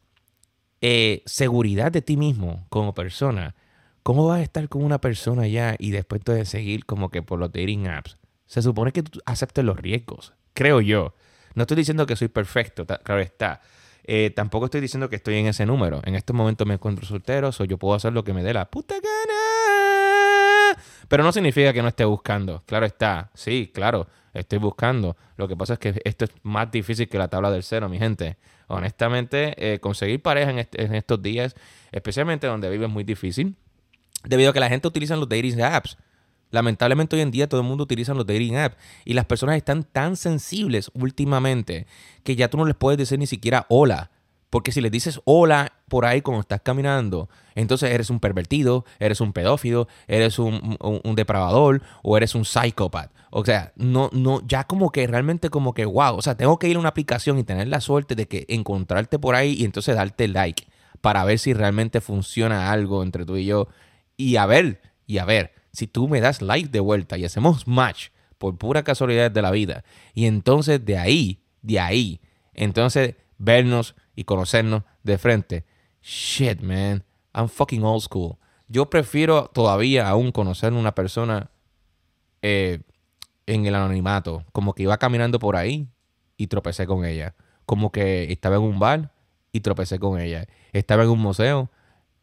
eh, 0.80 1.22
seguridad 1.26 1.92
de 1.92 2.02
ti 2.02 2.16
mismo 2.16 2.66
como 2.70 2.94
persona 2.94 3.54
¿Cómo 4.02 4.26
vas 4.26 4.40
a 4.40 4.42
estar 4.42 4.68
con 4.68 4.82
una 4.82 5.00
persona 5.00 5.46
ya 5.46 5.76
y 5.78 5.90
después 5.90 6.24
de 6.24 6.44
seguir 6.46 6.86
como 6.86 7.10
que 7.10 7.22
por 7.22 7.38
los 7.38 7.52
dating 7.52 7.86
apps? 7.86 8.16
Se 8.46 8.62
supone 8.62 8.92
que 8.92 9.02
tú 9.02 9.20
aceptes 9.26 9.64
los 9.64 9.76
riesgos, 9.76 10.32
creo 10.60 10.82
yo. 10.82 11.14
No 11.54 11.62
estoy 11.62 11.78
diciendo 11.78 12.04
que 12.04 12.16
soy 12.16 12.28
perfecto, 12.28 12.84
claro 12.84 13.22
está. 13.22 13.62
Eh, 14.04 14.30
tampoco 14.36 14.66
estoy 14.66 14.82
diciendo 14.82 15.08
que 15.08 15.16
estoy 15.16 15.36
en 15.36 15.46
ese 15.46 15.64
número. 15.64 16.02
En 16.04 16.14
este 16.14 16.34
momento 16.34 16.66
me 16.66 16.74
encuentro 16.74 17.06
soltero, 17.06 17.48
o 17.48 17.64
yo 17.64 17.78
puedo 17.78 17.94
hacer 17.94 18.12
lo 18.12 18.24
que 18.24 18.34
me 18.34 18.42
dé 18.42 18.52
la 18.52 18.70
puta 18.70 18.94
gana. 18.96 20.76
Pero 21.08 21.24
no 21.24 21.32
significa 21.32 21.72
que 21.72 21.80
no 21.80 21.88
esté 21.88 22.04
buscando. 22.04 22.62
Claro 22.66 22.84
está. 22.84 23.30
Sí, 23.32 23.70
claro, 23.72 24.06
estoy 24.34 24.58
buscando. 24.58 25.16
Lo 25.38 25.48
que 25.48 25.56
pasa 25.56 25.72
es 25.74 25.78
que 25.78 26.02
esto 26.04 26.26
es 26.26 26.30
más 26.42 26.70
difícil 26.70 27.08
que 27.08 27.16
la 27.16 27.28
tabla 27.28 27.50
del 27.50 27.62
cero, 27.62 27.88
mi 27.88 27.98
gente. 27.98 28.36
Honestamente, 28.66 29.54
eh, 29.56 29.80
conseguir 29.80 30.20
pareja 30.20 30.50
en, 30.50 30.68
en 30.72 30.94
estos 30.94 31.22
días, 31.22 31.54
especialmente 31.90 32.46
donde 32.46 32.68
vives, 32.68 32.88
es 32.88 32.92
muy 32.92 33.04
difícil 33.04 33.56
debido 34.24 34.50
a 34.50 34.52
que 34.52 34.60
la 34.60 34.68
gente 34.68 34.86
utiliza 34.86 35.16
los 35.16 35.26
dating 35.26 35.62
apps. 35.62 35.96
Lamentablemente 36.50 37.16
hoy 37.16 37.22
en 37.22 37.30
día 37.30 37.48
todo 37.48 37.60
el 37.60 37.66
mundo 37.66 37.84
utiliza 37.84 38.14
los 38.14 38.26
dating 38.26 38.56
apps 38.56 38.76
y 39.04 39.14
las 39.14 39.24
personas 39.24 39.56
están 39.56 39.84
tan 39.84 40.16
sensibles 40.16 40.90
últimamente 40.94 41.86
que 42.24 42.36
ya 42.36 42.48
tú 42.48 42.56
no 42.56 42.64
les 42.64 42.76
puedes 42.76 42.98
decir 42.98 43.18
ni 43.18 43.26
siquiera 43.26 43.66
hola. 43.68 44.10
Porque 44.50 44.72
si 44.72 44.80
les 44.80 44.90
dices 44.90 45.20
hola 45.24 45.72
por 45.88 46.04
ahí 46.04 46.22
cuando 46.22 46.40
estás 46.40 46.60
caminando, 46.60 47.28
entonces 47.54 47.92
eres 47.92 48.10
un 48.10 48.18
pervertido, 48.18 48.84
eres 48.98 49.20
un 49.20 49.32
pedófilo, 49.32 49.86
eres 50.08 50.40
un, 50.40 50.76
depravador 51.14 51.82
o 52.02 52.16
eres 52.16 52.34
un 52.34 52.44
psicópata. 52.44 53.12
O 53.30 53.44
sea, 53.44 53.72
no, 53.76 54.10
no, 54.12 54.44
ya 54.44 54.64
como 54.64 54.90
que 54.90 55.06
realmente 55.06 55.50
como 55.50 55.72
que 55.72 55.84
wow. 55.84 56.16
O 56.16 56.22
sea, 56.22 56.36
tengo 56.36 56.58
que 56.58 56.68
ir 56.68 56.74
a 56.74 56.80
una 56.80 56.88
aplicación 56.88 57.38
y 57.38 57.44
tener 57.44 57.68
la 57.68 57.80
suerte 57.80 58.16
de 58.16 58.26
que 58.26 58.44
encontrarte 58.48 59.20
por 59.20 59.36
ahí 59.36 59.54
y 59.56 59.64
entonces 59.64 59.94
darte 59.94 60.26
like 60.26 60.66
para 61.00 61.24
ver 61.24 61.38
si 61.38 61.52
realmente 61.52 62.00
funciona 62.00 62.72
algo 62.72 63.04
entre 63.04 63.24
tú 63.24 63.36
y 63.36 63.46
yo 63.46 63.68
y 64.16 64.36
a 64.36 64.46
ver, 64.46 64.82
y 65.06 65.18
a 65.18 65.24
ver, 65.24 65.52
si 65.72 65.86
tú 65.86 66.08
me 66.08 66.20
das 66.20 66.42
like 66.42 66.68
de 66.68 66.80
vuelta 66.80 67.18
y 67.18 67.24
hacemos 67.24 67.66
match 67.66 68.08
por 68.38 68.56
pura 68.56 68.82
casualidad 68.82 69.30
de 69.30 69.42
la 69.42 69.50
vida, 69.50 69.84
y 70.14 70.26
entonces 70.26 70.84
de 70.84 70.98
ahí, 70.98 71.42
de 71.62 71.80
ahí, 71.80 72.20
entonces 72.54 73.16
vernos 73.38 73.94
y 74.14 74.24
conocernos 74.24 74.82
de 75.02 75.18
frente. 75.18 75.64
Shit, 76.02 76.60
man. 76.60 77.04
I'm 77.34 77.48
fucking 77.48 77.84
old 77.84 78.02
school. 78.02 78.36
Yo 78.68 78.88
prefiero 78.88 79.50
todavía 79.52 80.08
aún 80.08 80.32
conocer 80.32 80.72
a 80.72 80.76
una 80.76 80.94
persona 80.94 81.50
eh, 82.42 82.80
en 83.46 83.66
el 83.66 83.74
anonimato, 83.74 84.44
como 84.52 84.74
que 84.74 84.84
iba 84.84 84.96
caminando 84.98 85.38
por 85.38 85.56
ahí 85.56 85.88
y 86.36 86.46
tropecé 86.46 86.86
con 86.86 87.04
ella. 87.04 87.34
Como 87.66 87.92
que 87.92 88.32
estaba 88.32 88.56
en 88.56 88.62
un 88.62 88.78
bar 88.78 89.12
y 89.52 89.60
tropecé 89.60 89.98
con 89.98 90.20
ella. 90.20 90.46
Estaba 90.72 91.02
en 91.04 91.10
un 91.10 91.18
museo 91.18 91.70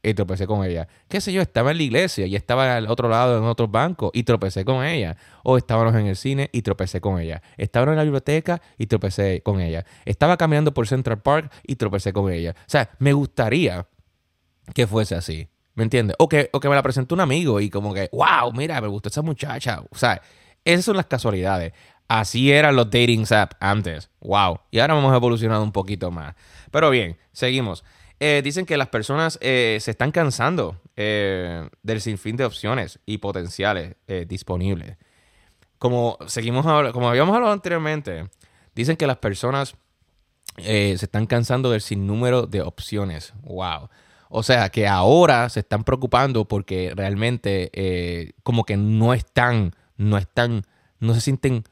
y 0.10 0.14
tropecé 0.14 0.48
con 0.48 0.66
ella. 0.66 0.88
Qué 1.08 1.22
sé 1.22 1.34
yo, 1.34 1.42
estaba 1.42 1.72
en 1.72 1.78
la 1.78 1.84
iglesia 1.84 2.26
y 2.26 2.36
estaba 2.36 2.76
al 2.76 2.88
otro 2.88 3.10
lado 3.10 3.38
en 3.38 3.44
otro 3.44 3.68
banco 3.68 4.12
y 4.14 4.24
tropecé 4.24 4.66
con 4.66 4.84
ella. 4.86 5.18
O 5.44 5.58
estábamos 5.58 5.96
en 5.96 6.08
el 6.08 6.16
cine 6.16 6.50
y 6.52 6.62
tropecé 6.62 7.02
con 7.02 7.20
ella. 7.20 7.42
Estaba 7.58 7.92
en 7.92 7.98
la 7.98 8.04
biblioteca 8.04 8.62
y 8.78 8.88
tropecé 8.88 9.42
con 9.42 9.60
ella. 9.60 9.86
Estaba 10.06 10.38
caminando 10.38 10.74
por 10.74 10.88
Central 10.88 11.22
Park 11.22 11.52
y 11.64 11.76
tropecé 11.76 12.14
con 12.14 12.32
ella. 12.32 12.56
O 12.58 12.70
sea, 12.70 12.90
me 13.00 13.14
gustaría 13.14 13.88
que 14.74 14.88
fuese 14.88 15.16
así. 15.16 15.48
¿Me 15.76 15.84
entiendes? 15.84 16.16
O 16.20 16.28
que, 16.28 16.50
o 16.54 16.60
que 16.60 16.70
me 16.70 16.76
la 16.76 16.82
presentó 16.82 17.14
un 17.14 17.22
amigo 17.22 17.62
y 17.62 17.70
como 17.70 17.94
que, 17.94 18.10
wow, 18.12 18.52
mira, 18.52 18.82
me 18.82 18.88
gustó 18.88 19.10
esa 19.10 19.22
muchacha. 19.22 19.84
O 19.92 19.98
sea, 19.98 20.22
esas 20.66 20.86
son 20.86 20.98
las 20.98 21.06
casualidades. 21.06 21.74
Así 22.08 22.52
eran 22.52 22.76
los 22.76 22.90
dating 22.90 23.26
apps 23.32 23.56
antes. 23.60 24.10
Wow. 24.22 24.62
Y 24.72 24.80
ahora 24.80 24.98
hemos 24.98 25.14
evolucionado 25.16 25.62
un 25.64 25.72
poquito 25.72 26.10
más. 26.10 26.36
Pero 26.72 26.90
bien, 26.90 27.18
seguimos. 27.32 27.84
Eh, 28.20 28.42
dicen 28.44 28.66
que 28.66 28.78
las 28.78 28.88
personas 28.90 29.38
eh, 29.42 29.78
se 29.80 29.92
están 29.92 30.12
cansando 30.12 30.82
eh, 30.96 31.70
del 31.84 32.02
sinfín 32.02 32.36
de 32.36 32.46
opciones 32.46 33.00
y 33.06 33.20
potenciales 33.20 33.96
disponibles. 34.28 34.98
Como, 35.78 36.18
seguimos 36.26 36.66
como 36.92 37.10
habíamos 37.10 37.36
hablado 37.36 37.54
anteriormente, 37.54 38.30
dicen 38.74 38.98
que 38.98 39.06
las 39.06 39.18
personas 39.18 39.76
se 40.58 40.94
están 40.94 41.28
cansando 41.28 41.70
del 41.70 41.82
sinnúmero 41.82 42.48
de 42.48 42.62
opciones. 42.62 43.34
Wow. 43.44 43.90
O 44.30 44.42
sea, 44.42 44.70
que 44.70 44.88
ahora 44.88 45.50
se 45.50 45.60
están 45.60 45.84
preocupando 45.84 46.46
porque 46.46 46.94
realmente 46.96 48.34
como 48.42 48.64
que 48.64 48.76
no 48.76 49.14
están, 49.14 49.76
no 49.98 50.18
están, 50.18 50.64
no 51.00 51.14
se 51.14 51.22
sienten 51.22 51.64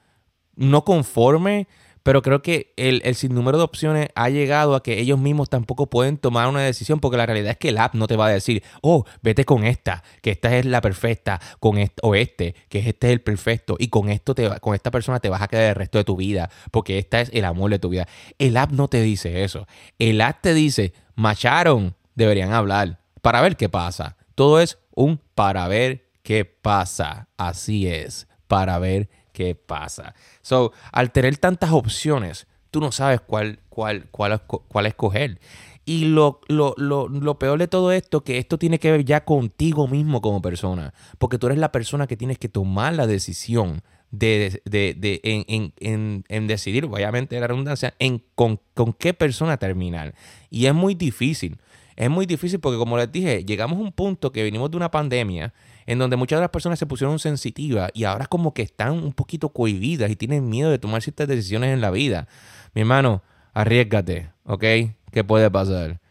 no 0.56 0.86
conformes 0.86 1.66
pero 2.06 2.22
creo 2.22 2.44
que 2.44 2.72
el, 2.78 3.02
el, 3.04 3.16
sinnúmero 3.16 3.58
de 3.58 3.64
opciones 3.64 4.10
ha 4.14 4.30
llegado 4.30 4.76
a 4.76 4.84
que 4.84 5.00
ellos 5.00 5.18
mismos 5.18 5.50
tampoco 5.50 5.90
pueden 5.90 6.20
tomar 6.20 6.48
una 6.48 6.62
decisión, 6.62 7.00
porque 7.00 7.18
la 7.18 7.26
realidad 7.26 7.54
es 7.54 7.58
que 7.58 7.70
el 7.70 7.80
app 7.80 7.96
no 7.96 8.06
te 8.06 8.16
va 8.16 8.28
a 8.28 8.30
decir, 8.30 8.62
oh, 8.82 9.06
vete 9.24 9.44
con 9.44 9.64
esta, 9.64 10.04
que 10.22 10.30
esta 10.30 10.56
es 10.56 10.68
la 10.68 10.82
perfecta, 10.82 11.42
con 11.60 11.80
o 12.04 12.14
este, 12.14 12.54
que 12.70 12.88
este 12.88 13.08
es 13.08 13.14
el 13.14 13.22
perfecto, 13.22 13.76
y 13.80 13.88
con 13.88 14.10
esto 14.10 14.36
te 14.36 14.48
con 14.60 14.76
esta 14.76 14.92
persona 14.92 15.20
te 15.20 15.30
vas 15.30 15.42
a 15.42 15.48
quedar 15.48 15.64
el 15.64 15.74
resto 15.74 15.98
de 15.98 16.04
tu 16.04 16.16
vida, 16.16 16.52
porque 16.70 17.00
esta 17.00 17.22
es 17.22 17.32
el 17.34 17.44
amor 17.44 17.72
de 17.72 17.80
tu 17.80 17.90
vida. 17.90 18.08
El 18.38 18.56
app 18.58 18.70
no 18.70 18.88
te 18.88 19.02
dice 19.02 19.44
eso. 19.44 19.68
El 19.98 20.22
app 20.22 20.42
te 20.42 20.54
dice, 20.54 20.94
macharon, 21.16 21.96
deberían 22.14 22.54
hablar, 22.54 23.00
para 23.24 23.42
ver 23.42 23.58
qué 23.58 23.68
pasa. 23.68 24.16
Todo 24.36 24.62
es 24.62 24.78
un 24.94 25.20
para 25.34 25.68
ver 25.68 26.06
qué 26.22 26.46
pasa. 26.46 27.30
Así 27.36 27.88
es, 27.88 28.28
para 28.46 28.78
ver 28.78 29.08
qué 29.08 29.25
pasa. 29.56 30.16
So, 30.42 30.72
al 30.92 31.12
tener 31.12 31.36
tantas 31.38 31.72
opciones, 31.72 32.48
tú 32.72 32.80
no 32.80 32.92
sabes 32.92 33.22
cuál, 33.22 33.60
cuál, 33.70 34.08
cuál, 34.12 34.42
cuál 34.42 34.86
escoger. 34.86 35.40
Y 35.86 36.06
lo, 36.06 36.42
lo, 36.48 36.74
lo, 36.78 37.08
lo, 37.08 37.38
peor 37.38 37.60
de 37.60 37.68
todo 37.68 37.92
esto, 37.92 38.24
que 38.24 38.40
esto 38.40 38.58
tiene 38.58 38.80
que 38.80 38.92
ver 38.92 39.06
ya 39.06 39.24
contigo 39.24 39.88
mismo 39.88 40.20
como 40.22 40.42
persona. 40.42 40.94
Porque 41.20 41.38
tú 41.38 41.46
eres 41.48 41.60
la 41.60 41.72
persona 41.72 42.08
que 42.08 42.18
tienes 42.18 42.40
que 42.40 42.50
tomar 42.50 42.94
la 42.94 43.06
decisión 43.06 43.84
de, 44.18 44.62
de, 44.66 44.96
de 44.98 45.22
en, 45.24 45.74
en, 45.80 46.24
en, 46.28 46.48
decidir, 46.48 46.86
obviamente 46.86 47.40
la 47.40 47.48
redundancia, 47.48 47.94
en 48.00 48.24
con, 48.36 48.60
con 48.74 48.94
qué 48.94 49.14
persona 49.14 49.58
terminar. 49.58 50.14
Y 50.50 50.66
es 50.66 50.74
muy 50.74 50.96
difícil. 50.96 51.58
Es 51.96 52.10
muy 52.10 52.26
difícil 52.26 52.60
porque, 52.60 52.78
como 52.78 52.98
les 52.98 53.12
dije, 53.12 53.46
llegamos 53.46 53.80
a 53.80 53.82
un 53.82 53.92
punto 53.92 54.32
que 54.32 54.44
venimos 54.44 54.70
de 54.70 54.78
una 54.78 54.92
pandemia 54.92 55.54
en 55.86 55.98
donde 55.98 56.18
muchas 56.18 56.38
de 56.38 56.42
las 56.42 56.50
personas 56.50 56.78
se 56.78 56.86
pusieron 56.86 57.20
sensitivas 57.20 57.92
y 57.94 58.04
ahora 58.04 58.26
como 58.26 58.54
que 58.54 58.64
están 58.64 58.92
un 58.92 59.14
poquito 59.14 59.50
cohibidas 59.50 60.10
y 60.12 60.16
tienen 60.16 60.50
miedo 60.50 60.72
de 60.72 60.80
tomar 60.80 61.02
ciertas 61.02 61.28
decisiones 61.28 61.74
en 61.74 61.80
la 61.80 61.92
vida. 61.92 62.28
Mi 62.74 62.82
hermano, 62.82 63.24
arriesgate, 63.54 64.30
¿ok? 64.44 64.64
¿Qué 65.12 65.24
puede 65.26 65.50
pasar? 65.50 66.02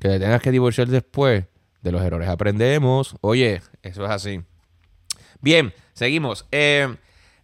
Que 0.00 0.08
te 0.08 0.20
tengas 0.20 0.40
que 0.40 0.50
divorciar 0.50 0.88
después. 0.88 1.44
De 1.82 1.92
los 1.92 2.00
errores 2.00 2.30
aprendemos. 2.30 3.14
Oye, 3.20 3.60
eso 3.82 4.06
es 4.06 4.10
así. 4.10 4.40
Bien, 5.42 5.74
seguimos. 5.92 6.46
Eh, 6.50 6.88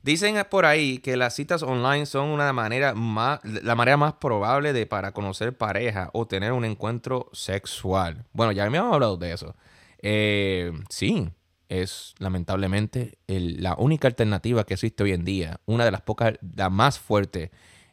dicen 0.02 0.36
por 0.50 0.66
ahí 0.66 0.98
que 0.98 1.16
las 1.16 1.34
citas 1.34 1.62
online 1.62 2.06
son 2.06 2.28
una 2.28 2.52
manera 2.52 2.94
más, 2.94 3.40
la 3.44 3.74
manera 3.74 3.96
más 3.96 4.14
probable 4.14 4.72
de 4.72 4.86
para 4.86 5.12
conocer 5.12 5.56
pareja 5.56 6.10
o 6.12 6.26
tener 6.26 6.52
un 6.52 6.64
encuentro 6.64 7.28
sexual. 7.32 8.24
Bueno, 8.32 8.52
ya 8.52 8.68
me 8.70 8.78
hemos 8.78 8.94
hablado 8.94 9.16
de 9.16 9.32
eso. 9.32 9.54
Eh, 10.02 10.72
sí, 10.88 11.30
es 11.68 12.14
lamentablemente 12.18 13.18
la 13.26 13.76
única 13.76 14.08
alternativa 14.08 14.64
que 14.64 14.74
existe 14.74 15.04
hoy 15.04 15.12
en 15.12 15.24
día. 15.24 15.60
Una 15.66 15.84
de 15.84 15.92
las 15.92 16.02
pocas, 16.02 16.34
la 16.56 16.68
más 16.68 16.98
fuerte, 16.98 17.50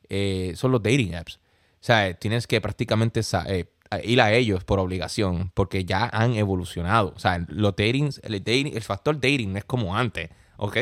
eh, 0.09 0.53
son 0.55 0.71
los 0.71 0.81
dating 0.81 1.15
apps. 1.15 1.39
O 1.79 1.85
sea, 1.87 2.13
tienes 2.15 2.47
que 2.47 2.59
prácticamente 2.59 3.21
eh, 3.47 3.65
ir 4.03 4.21
a 4.21 4.33
ellos 4.33 4.63
por 4.63 4.79
obligación, 4.79 5.51
porque 5.53 5.85
ya 5.85 6.09
han 6.11 6.35
evolucionado. 6.35 7.13
O 7.15 7.19
sea, 7.19 7.45
los 7.47 7.75
datings, 7.75 8.19
el, 8.23 8.43
dating, 8.43 8.75
el 8.75 8.81
factor 8.81 9.15
dating 9.15 9.53
no 9.53 9.59
es 9.59 9.65
como 9.65 9.95
antes, 9.95 10.29
¿ok? 10.57 10.77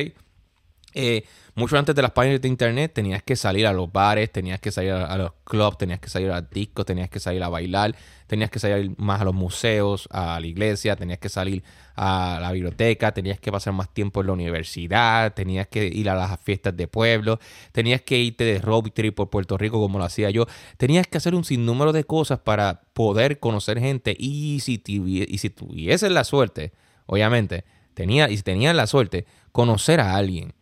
Eh, 0.97 1.25
mucho 1.55 1.77
antes 1.77 1.93
de 1.93 2.01
las 2.01 2.12
páginas 2.12 2.39
de 2.39 2.47
internet 2.47 2.93
tenías 2.93 3.21
que 3.21 3.36
salir 3.36 3.67
a 3.67 3.73
los 3.73 3.91
bares, 3.91 4.31
tenías 4.31 4.62
que 4.62 4.71
salir 4.71 4.93
a, 4.93 5.17
los 5.17 5.34
clubs, 5.43 5.77
tenías 5.77 5.99
que 5.99 6.10
salir 6.10 6.31
a 6.31 6.41
discos, 6.41 6.86
tenías 6.86 7.10
que 7.10 7.19
salir 7.19 7.43
a 7.43 7.49
bailar, 7.49 7.93
tenías 8.27 8.49
que 8.49 8.60
salir 8.60 8.91
más 8.97 9.19
a 9.19 9.25
los 9.25 9.34
museos, 9.34 10.08
a 10.10 10.39
la 10.39 10.47
iglesia, 10.47 10.95
tenías 10.95 11.19
que 11.19 11.27
salir 11.27 11.63
a 11.97 12.39
la 12.41 12.53
biblioteca, 12.53 13.13
tenías 13.13 13.41
que 13.41 13.51
pasar 13.51 13.73
más 13.73 13.93
tiempo 13.93 14.21
en 14.21 14.27
la 14.27 14.34
universidad, 14.34 15.34
tenías 15.34 15.67
que 15.67 15.86
ir 15.86 16.10
a 16.10 16.15
las 16.15 16.39
fiestas 16.39 16.77
de 16.77 16.88
pueblo, 16.88 17.39
tenías 17.73 18.01
que 18.01 18.17
irte 18.17 18.45
de 18.45 18.60
road 18.60 18.91
trip 18.93 19.15
por 19.15 19.29
Puerto 19.29 19.58
Rico 19.58 19.81
como 19.81 19.99
lo 19.99 20.05
hacía 20.05 20.29
yo, 20.29 20.45
tenías 20.77 21.08
que 21.08 21.17
hacer 21.17 21.36
un 21.36 21.43
sinnúmero 21.43 21.91
de 21.91 22.05
cosas 22.05 22.39
para 22.39 22.84
poder 22.93 23.39
conocer 23.39 23.81
gente 23.81 24.15
y 24.17 24.62
si, 24.62 24.81
y 24.88 25.38
si 25.39 25.49
tuvieses 25.49 26.10
la 26.10 26.23
suerte, 26.23 26.71
obviamente, 27.05 27.65
tenía, 27.93 28.29
y 28.29 28.38
si 28.38 28.43
tenías 28.43 28.73
la 28.73 28.88
suerte, 28.88 29.25
conocer 29.51 29.99
a 29.99 30.15
alguien 30.15 30.53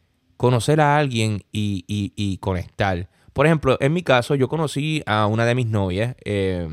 conocer 0.43 0.81
a 0.81 0.97
alguien 0.97 1.45
y, 1.53 2.37
conectar. 2.41 3.07
Por 3.31 3.45
ejemplo, 3.45 3.77
en 3.79 3.93
mi 3.93 4.03
caso, 4.03 4.35
yo 4.35 4.49
conocí 4.49 5.01
a 5.05 5.25
una 5.25 5.45
de 5.45 5.55
mis 5.55 5.67
novias, 5.67 6.17
eh, 6.25 6.67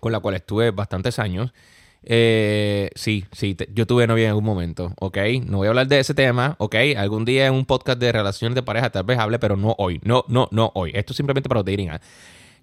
con 0.00 0.10
la 0.10 0.18
cual 0.18 0.34
estuve 0.34 0.72
bastantes 0.72 1.20
años. 1.20 1.54
Eh, 2.02 2.90
sí, 2.96 3.24
sí, 3.30 3.56
yo 3.72 3.86
tuve 3.86 4.08
novia 4.08 4.24
en 4.24 4.30
algún 4.30 4.44
momento, 4.44 4.94
¿ok? 4.98 5.16
No 5.46 5.58
voy 5.58 5.68
a 5.68 5.70
hablar 5.70 5.86
de 5.86 6.00
ese 6.00 6.12
tema, 6.12 6.56
¿ok? 6.58 6.74
Algún 6.96 7.24
día 7.24 7.46
en 7.46 7.54
un 7.54 7.66
podcast 7.66 8.00
de 8.00 8.10
relaciones 8.10 8.56
de 8.56 8.64
pareja 8.64 8.90
tal 8.90 9.04
vez 9.04 9.16
hable, 9.16 9.38
pero 9.38 9.56
no 9.56 9.76
hoy, 9.78 10.00
no, 10.02 10.24
no, 10.26 10.48
no 10.50 10.72
hoy. 10.74 10.90
Esto 10.92 11.12
es 11.12 11.16
simplemente 11.16 11.48
para 11.48 11.60
los. 11.60 12.00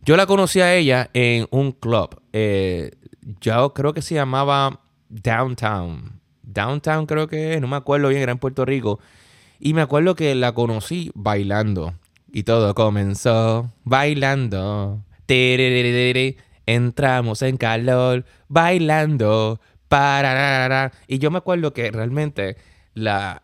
Yo 0.03 0.17
la 0.17 0.25
conocí 0.25 0.59
a 0.59 0.75
ella 0.75 1.09
en 1.13 1.47
un 1.49 1.71
club, 1.71 2.21
eh, 2.33 2.91
yo 3.39 3.73
creo 3.73 3.93
que 3.93 4.01
se 4.01 4.15
llamaba 4.15 4.81
Downtown. 5.07 6.19
Downtown 6.43 7.05
creo 7.05 7.29
que, 7.29 7.61
no 7.61 7.69
me 7.69 7.77
acuerdo 7.77 8.09
bien, 8.09 8.21
era 8.21 8.33
en 8.33 8.37
Puerto 8.37 8.65
Rico. 8.65 8.99
Y 9.59 9.73
me 9.73 9.81
acuerdo 9.81 10.15
que 10.15 10.33
la 10.35 10.53
conocí 10.53 11.11
bailando. 11.13 11.93
Y 12.31 12.43
todo 12.43 12.73
comenzó 12.75 13.71
bailando. 13.83 15.03
Entramos 16.65 17.41
en 17.41 17.57
calor, 17.57 18.25
bailando. 18.47 19.59
Y 21.07 21.19
yo 21.19 21.31
me 21.31 21.39
acuerdo 21.39 21.73
que 21.73 21.91
realmente 21.91 22.57
la, 22.93 23.41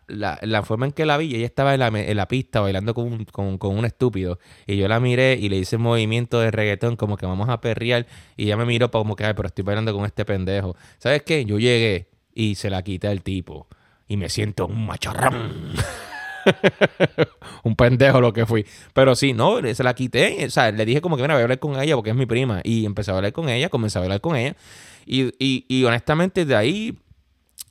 forma 0.64 0.86
en 0.86 0.92
que 0.92 1.06
la 1.06 1.16
vi, 1.16 1.34
ella 1.34 1.46
estaba 1.46 1.74
en 1.74 1.80
la, 1.80 1.88
en 1.88 2.16
la 2.16 2.28
pista 2.28 2.60
bailando 2.60 2.94
con 2.94 3.12
un, 3.12 3.24
con, 3.24 3.58
con, 3.58 3.76
un 3.76 3.84
estúpido. 3.84 4.38
Y 4.66 4.76
yo 4.76 4.88
la 4.88 5.00
miré 5.00 5.34
y 5.40 5.48
le 5.48 5.56
hice 5.56 5.76
movimiento 5.76 6.40
de 6.40 6.50
reggaetón, 6.50 6.96
como 6.96 7.16
que 7.16 7.26
vamos 7.26 7.48
a 7.48 7.60
perrear. 7.60 8.06
Y 8.36 8.44
ella 8.44 8.56
me 8.56 8.64
miró 8.64 8.90
como 8.90 9.16
que, 9.16 9.24
pero 9.34 9.48
estoy 9.48 9.64
bailando 9.64 9.92
con 9.92 10.04
este 10.04 10.24
pendejo. 10.24 10.76
¿Sabes 10.98 11.22
qué? 11.22 11.44
Yo 11.44 11.58
llegué 11.58 12.08
y 12.32 12.54
se 12.54 12.70
la 12.70 12.82
quité 12.82 13.08
al 13.08 13.22
tipo. 13.22 13.68
Y 14.08 14.16
me 14.16 14.28
siento 14.28 14.66
un 14.66 14.86
macharrón. 14.86 15.72
un 17.62 17.76
pendejo 17.76 18.20
lo 18.20 18.32
que 18.32 18.46
fui. 18.46 18.66
Pero 18.92 19.14
sí, 19.14 19.32
no, 19.32 19.60
se 19.74 19.82
la 19.82 19.94
quité. 19.94 20.44
O 20.46 20.50
sea, 20.50 20.70
le 20.70 20.84
dije 20.84 21.00
como 21.00 21.16
que, 21.16 21.22
mira, 21.22 21.34
voy 21.34 21.40
a 21.40 21.44
hablar 21.44 21.58
con 21.58 21.80
ella 21.80 21.94
porque 21.94 22.10
es 22.10 22.16
mi 22.16 22.26
prima. 22.26 22.60
Y 22.64 22.84
empecé 22.84 23.10
a 23.10 23.16
hablar 23.16 23.32
con 23.32 23.48
ella, 23.48 23.68
comencé 23.68 23.98
a 23.98 24.02
hablar 24.02 24.20
con 24.20 24.36
ella. 24.36 24.56
Y, 25.04 25.32
y, 25.38 25.84
honestamente, 25.84 26.44
de 26.44 26.56
ahí 26.56 26.98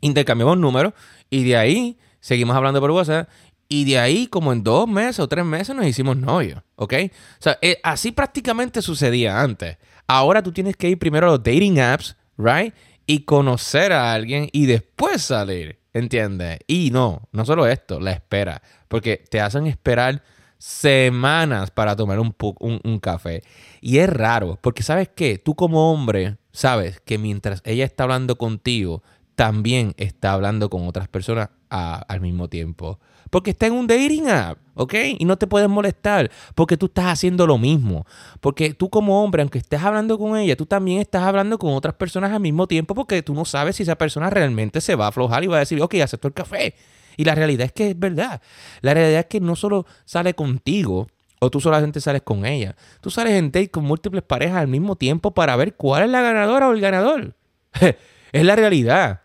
intercambiamos 0.02 0.58
números. 0.58 0.94
Y 1.30 1.44
de 1.44 1.58
ahí 1.58 1.98
seguimos 2.20 2.56
hablando 2.56 2.80
por 2.80 2.92
WhatsApp. 2.92 3.30
Y 3.68 3.86
de 3.86 3.98
ahí, 3.98 4.28
como 4.28 4.54
en 4.54 4.64
dos 4.64 4.88
meses 4.88 5.20
o 5.20 5.28
tres 5.28 5.44
meses, 5.44 5.76
nos 5.76 5.88
hicimos 5.88 6.16
novios, 6.18 6.62
¿ok? 6.76 6.94
O 7.04 7.42
sea, 7.42 7.58
eh, 7.64 7.80
así 7.84 8.12
prácticamente 8.12 8.82
sucedía 8.82 9.42
antes. 9.42 9.78
Ahora 10.08 10.44
tú 10.44 10.52
tienes 10.52 10.76
que 10.78 10.88
ir 10.88 11.00
primero 11.00 11.28
a 11.28 11.32
los 11.32 11.44
dating 11.44 11.80
apps, 11.80 12.16
¿right? 12.38 12.76
Y 13.08 13.22
conocer 13.22 13.92
a 13.92 14.14
alguien 14.14 14.50
y 14.52 14.68
después 14.68 15.24
salir. 15.24 15.80
¿Entiendes? 15.96 16.60
Y 16.68 16.92
no, 16.92 17.30
no 17.32 17.46
solo 17.46 17.68
esto, 17.68 18.02
la 18.02 18.12
espera. 18.12 18.62
Porque 18.90 19.24
te 19.30 19.40
hacen 19.40 19.66
esperar 19.66 20.24
semanas 20.58 21.72
para 21.72 21.96
tomar 21.96 22.20
un, 22.20 22.36
un, 22.60 23.00
café. 23.00 23.44
Y 23.80 24.00
es 24.00 24.10
raro, 24.10 24.60
porque 24.62 24.84
sabes 24.84 25.08
que 25.08 25.38
tú 25.38 25.56
como 25.56 25.94
hombre 25.94 26.36
sabes 26.52 27.00
que 27.00 27.18
mientras 27.18 27.62
ella 27.64 27.86
está 27.86 28.04
hablando 28.04 28.38
contigo, 28.38 29.04
también 29.36 29.94
está 29.96 30.34
hablando 30.34 30.70
con 30.70 30.86
otras 30.86 31.08
personas 31.08 31.50
al 31.70 32.22
mismo 32.22 32.48
tiempo. 32.48 33.00
Porque 33.30 33.52
está 33.52 33.68
en 33.68 33.74
un 33.74 33.88
dating 33.88 34.28
app, 34.30 34.58
¿ok? 34.76 34.94
Y 35.20 35.26
no 35.26 35.38
te 35.38 35.48
puedes 35.48 35.68
molestar 35.68 36.32
porque 36.54 36.78
tú 36.78 36.86
estás 36.86 37.06
haciendo 37.06 37.48
lo 37.48 37.58
mismo. 37.58 38.06
Porque 38.40 38.74
tú 38.74 38.90
como 38.90 39.24
hombre, 39.24 39.42
aunque 39.42 39.58
estés 39.58 39.82
hablando 39.82 40.18
con 40.18 40.38
ella, 40.38 40.56
tú 40.56 40.66
también 40.66 41.02
estás 41.02 41.24
hablando 41.24 41.58
con 41.58 41.74
otras 41.74 41.96
personas 41.96 42.32
al 42.32 42.40
mismo 42.40 42.68
tiempo 42.68 42.96
porque 42.96 43.22
tú 43.24 43.34
no 43.34 43.46
sabes 43.46 43.76
si 43.76 43.84
esa 43.84 43.98
persona 43.98 44.30
realmente 44.30 44.80
se 44.82 44.96
va 44.96 45.06
a 45.06 45.10
aflojar 45.10 45.44
y 45.44 45.48
va 45.48 45.58
a 45.58 45.60
decir, 45.60 45.82
ok, 45.82 45.96
acepto 45.96 46.28
el 46.28 46.34
café. 46.34 46.76
Y 47.18 47.24
la 47.24 47.36
realidad 47.36 47.66
es 47.66 47.72
que 47.74 47.92
es 47.92 48.00
verdad. 48.00 48.42
La 48.82 48.94
realidad 48.94 49.22
es 49.22 49.26
que 49.28 49.40
no 49.40 49.56
solo 49.56 49.86
sale 50.06 50.34
contigo, 50.34 51.08
o 51.40 51.50
tú 51.50 51.60
solamente 51.60 52.02
sales 52.02 52.22
con 52.22 52.46
ella. 52.46 52.76
Tú 53.02 53.10
sales 53.10 53.34
en 53.34 53.52
date 53.52 53.70
con 53.70 53.84
múltiples 53.84 54.24
parejas 54.24 54.58
al 54.58 54.68
mismo 54.68 54.96
tiempo 54.96 55.32
para 55.32 55.56
ver 55.56 55.76
cuál 55.76 56.04
es 56.04 56.10
la 56.10 56.22
ganadora 56.22 56.68
o 56.70 56.74
el 56.74 56.82
ganador. 56.82 57.36
es 58.32 58.46
la 58.46 58.56
realidad. 58.56 59.22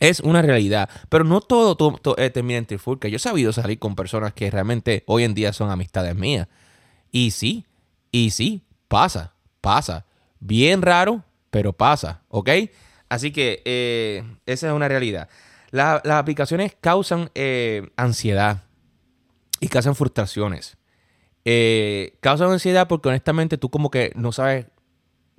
Es 0.00 0.20
una 0.20 0.40
realidad. 0.40 0.88
Pero 1.10 1.24
no 1.24 1.42
todo, 1.42 1.76
eh, 2.16 2.30
termina 2.30 2.58
en 2.58 2.66
trifulca. 2.66 3.06
Yo 3.08 3.16
he 3.16 3.20
sabido 3.20 3.52
salir 3.52 3.78
con 3.78 3.94
personas 3.94 4.32
que 4.32 4.50
realmente 4.50 5.04
hoy 5.06 5.24
en 5.24 5.34
día 5.34 5.52
son 5.52 5.70
amistades 5.70 6.16
mías. 6.16 6.48
Y 7.12 7.30
sí, 7.32 7.66
y 8.10 8.30
sí, 8.30 8.64
pasa, 8.88 9.34
pasa. 9.60 10.06
Bien 10.40 10.80
raro, 10.80 11.22
pero 11.50 11.74
pasa, 11.74 12.22
¿ok? 12.28 12.48
Así 13.10 13.30
que 13.30 13.62
eh, 13.66 14.24
esa 14.46 14.68
es 14.68 14.72
una 14.72 14.88
realidad. 14.88 15.28
las 15.70 16.02
aplicaciones 16.06 16.74
causan 16.80 17.30
eh, 17.34 17.90
ansiedad 17.96 18.64
y 19.60 19.68
causan 19.68 19.94
frustraciones. 19.94 20.78
causan 22.20 22.52
ansiedad 22.52 22.88
porque 22.88 23.10
honestamente 23.10 23.58
tú 23.58 23.68
como 23.68 23.90
que 23.90 24.12
no 24.14 24.32
sabes 24.32 24.66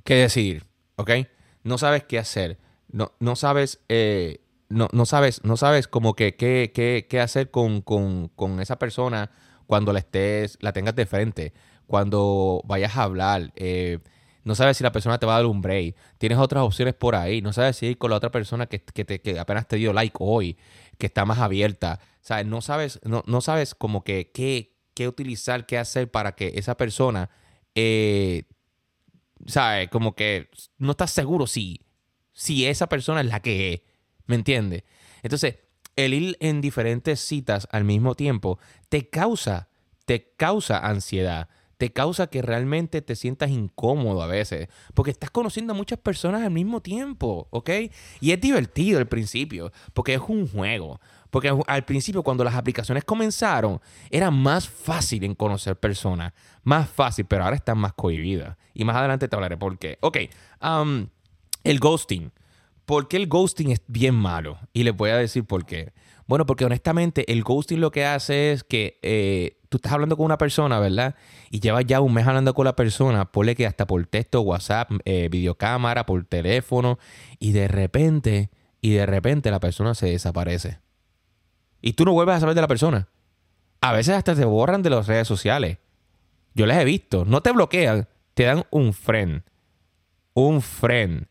qué 0.04 0.16
decidir, 0.16 0.68
¿ok? 0.98 1.12
No 1.64 1.80
sabes 1.80 2.04
qué 2.04 2.20
hacer. 2.20 2.60
No, 2.90 3.14
no 3.20 3.36
sabes 3.36 3.80
no, 4.72 4.88
no 4.92 5.06
sabes, 5.06 5.44
no 5.44 5.58
sabes 5.58 5.88
como 5.88 6.16
que 6.16 6.36
qué, 6.36 6.72
qué, 6.74 7.08
qué 7.10 7.20
hacer 7.20 7.52
con, 7.52 7.84
esa 8.60 8.80
persona 8.80 9.32
cuando 9.68 9.94
la 9.94 10.00
estés, 10.00 10.58
la 10.62 10.74
tengas 10.74 10.96
de 10.96 11.06
frente, 11.06 11.54
cuando 11.88 12.62
vayas 12.66 12.98
a 12.98 13.04
hablar. 13.04 13.52
Eh, 13.56 14.00
no 14.44 14.56
sabes 14.56 14.78
si 14.78 14.84
la 14.84 14.92
persona 14.92 15.20
te 15.20 15.26
va 15.26 15.36
a 15.36 15.38
dar 15.38 15.46
un 15.46 15.62
break. 15.62 15.96
Tienes 16.18 16.40
otras 16.40 16.64
opciones 16.64 16.96
por 16.96 17.16
ahí. 17.16 17.42
No 17.42 17.54
sabes 17.54 17.78
si 17.78 17.88
ir 17.88 17.98
con 17.98 18.10
la 18.10 18.18
otra 18.18 18.32
persona 18.32 18.66
que, 18.66 18.80
te, 18.80 19.40
apenas 19.40 19.68
te 19.68 19.76
dio 19.76 19.94
like 19.94 20.16
hoy, 20.20 20.58
que 20.98 21.06
está 21.08 21.26
más 21.26 21.40
abierta. 21.40 22.00
¿Sabes? 22.22 22.46
No 22.48 22.62
sabes, 22.62 23.00
no, 23.04 23.24
no 23.28 23.42
sabes 23.42 23.76
como 23.76 24.04
que 24.04 24.32
qué, 24.32 24.76
qué 24.94 25.08
utilizar, 25.08 25.66
qué 25.66 25.78
hacer 25.78 26.10
para 26.10 26.34
que 26.34 26.54
esa 26.56 26.76
persona, 26.76 27.30
eh, 27.76 28.44
¿sabes? 29.46 29.90
Como 29.90 30.16
que 30.16 30.50
no 30.78 30.92
estás 30.92 31.12
seguro 31.12 31.46
si, 31.46 31.82
si 32.34 32.66
esa 32.66 32.88
persona 32.88 33.22
es 33.22 33.28
la 33.28 33.42
que 33.42 33.74
es. 33.74 33.91
¿Me 34.32 34.38
entiendes? 34.38 34.84
Entonces, 35.24 35.58
el 35.98 36.14
ir 36.14 36.38
en 36.40 36.62
diferentes 36.62 37.20
citas 37.20 37.68
al 37.70 37.84
mismo 37.84 38.16
tiempo 38.16 38.60
te 38.88 39.10
causa, 39.10 39.68
te 40.06 40.32
causa 40.38 40.80
ansiedad, 40.88 41.50
te 41.78 41.92
causa 41.92 42.28
que 42.28 42.42
realmente 42.42 43.02
te 43.02 43.18
sientas 43.18 43.50
incómodo 43.50 44.24
a 44.24 44.28
veces, 44.28 44.70
porque 44.94 45.12
estás 45.12 45.32
conociendo 45.32 45.74
a 45.74 45.76
muchas 45.76 46.00
personas 46.00 46.44
al 46.44 46.52
mismo 46.52 46.80
tiempo, 46.82 47.50
¿ok? 47.50 47.72
Y 48.22 48.32
es 48.32 48.40
divertido 48.40 49.00
al 49.00 49.10
principio, 49.10 49.74
porque 49.94 50.14
es 50.14 50.22
un 50.26 50.48
juego. 50.48 51.02
Porque 51.30 51.54
al 51.68 51.84
principio, 51.84 52.24
cuando 52.24 52.46
las 52.46 52.56
aplicaciones 52.56 53.04
comenzaron, 53.04 53.82
era 54.12 54.32
más 54.32 54.70
fácil 54.70 55.26
en 55.26 55.36
conocer 55.36 55.78
personas. 55.78 56.32
Más 56.64 56.90
fácil, 56.90 57.26
pero 57.26 57.44
ahora 57.44 57.58
están 57.58 57.80
más 57.80 57.92
cohibidas. 57.92 58.56
Y 58.74 58.86
más 58.86 58.96
adelante 58.96 59.28
te 59.28 59.36
hablaré 59.36 59.58
por 59.58 59.78
qué. 59.78 59.98
Ok, 60.00 60.20
um, 60.62 61.08
el 61.66 61.80
ghosting. 61.82 62.32
¿Por 62.92 63.08
qué 63.08 63.16
el 63.16 63.28
ghosting 63.28 63.72
es 63.72 63.82
bien 63.88 64.16
malo? 64.16 64.60
Y 64.74 64.84
les 64.84 64.94
voy 64.94 65.12
a 65.12 65.16
decir 65.16 65.46
por 65.46 65.66
qué. 65.66 65.94
Bueno, 66.28 66.46
porque 66.46 66.66
honestamente 66.66 67.32
el 67.32 67.42
ghosting 67.42 67.80
lo 67.80 67.90
que 67.90 68.04
hace 68.04 68.52
es 68.52 68.66
que 68.66 69.00
eh, 69.02 69.62
tú 69.70 69.78
estás 69.78 69.94
hablando 69.94 70.18
con 70.18 70.26
una 70.26 70.38
persona, 70.38 70.78
¿verdad? 70.78 71.16
Y 71.52 71.62
llevas 71.62 71.86
ya 71.86 72.02
un 72.02 72.14
mes 72.14 72.28
hablando 72.28 72.54
con 72.54 72.66
la 72.66 72.76
persona, 72.76 73.32
ponle 73.32 73.56
que 73.56 73.66
hasta 73.66 73.88
por 73.88 74.06
texto, 74.08 74.42
WhatsApp, 74.42 74.92
eh, 75.06 75.30
videocámara, 75.32 76.06
por 76.06 76.26
teléfono, 76.26 77.00
y 77.40 77.54
de 77.54 77.70
repente, 77.70 78.50
y 78.82 78.92
de 78.92 79.06
repente 79.06 79.52
la 79.52 79.62
persona 79.62 79.96
se 79.96 80.08
desaparece. 80.08 80.80
Y 81.82 81.94
tú 81.94 82.04
no 82.04 82.12
vuelves 82.12 82.36
a 82.36 82.40
saber 82.42 82.56
de 82.56 82.62
la 82.62 82.68
persona. 82.68 83.08
A 83.80 83.94
veces 83.94 84.16
hasta 84.16 84.36
te 84.36 84.44
borran 84.44 84.82
de 84.82 84.90
las 84.90 85.08
redes 85.08 85.30
sociales. 85.30 85.78
Yo 86.56 86.66
las 86.66 86.78
he 86.82 86.84
visto. 86.84 87.24
No 87.24 87.40
te 87.40 87.54
bloquean, 87.54 88.10
te 88.34 88.44
dan 88.44 88.66
un 88.70 88.92
friend. 88.92 89.44
Un 90.34 90.62
friend. 90.62 91.31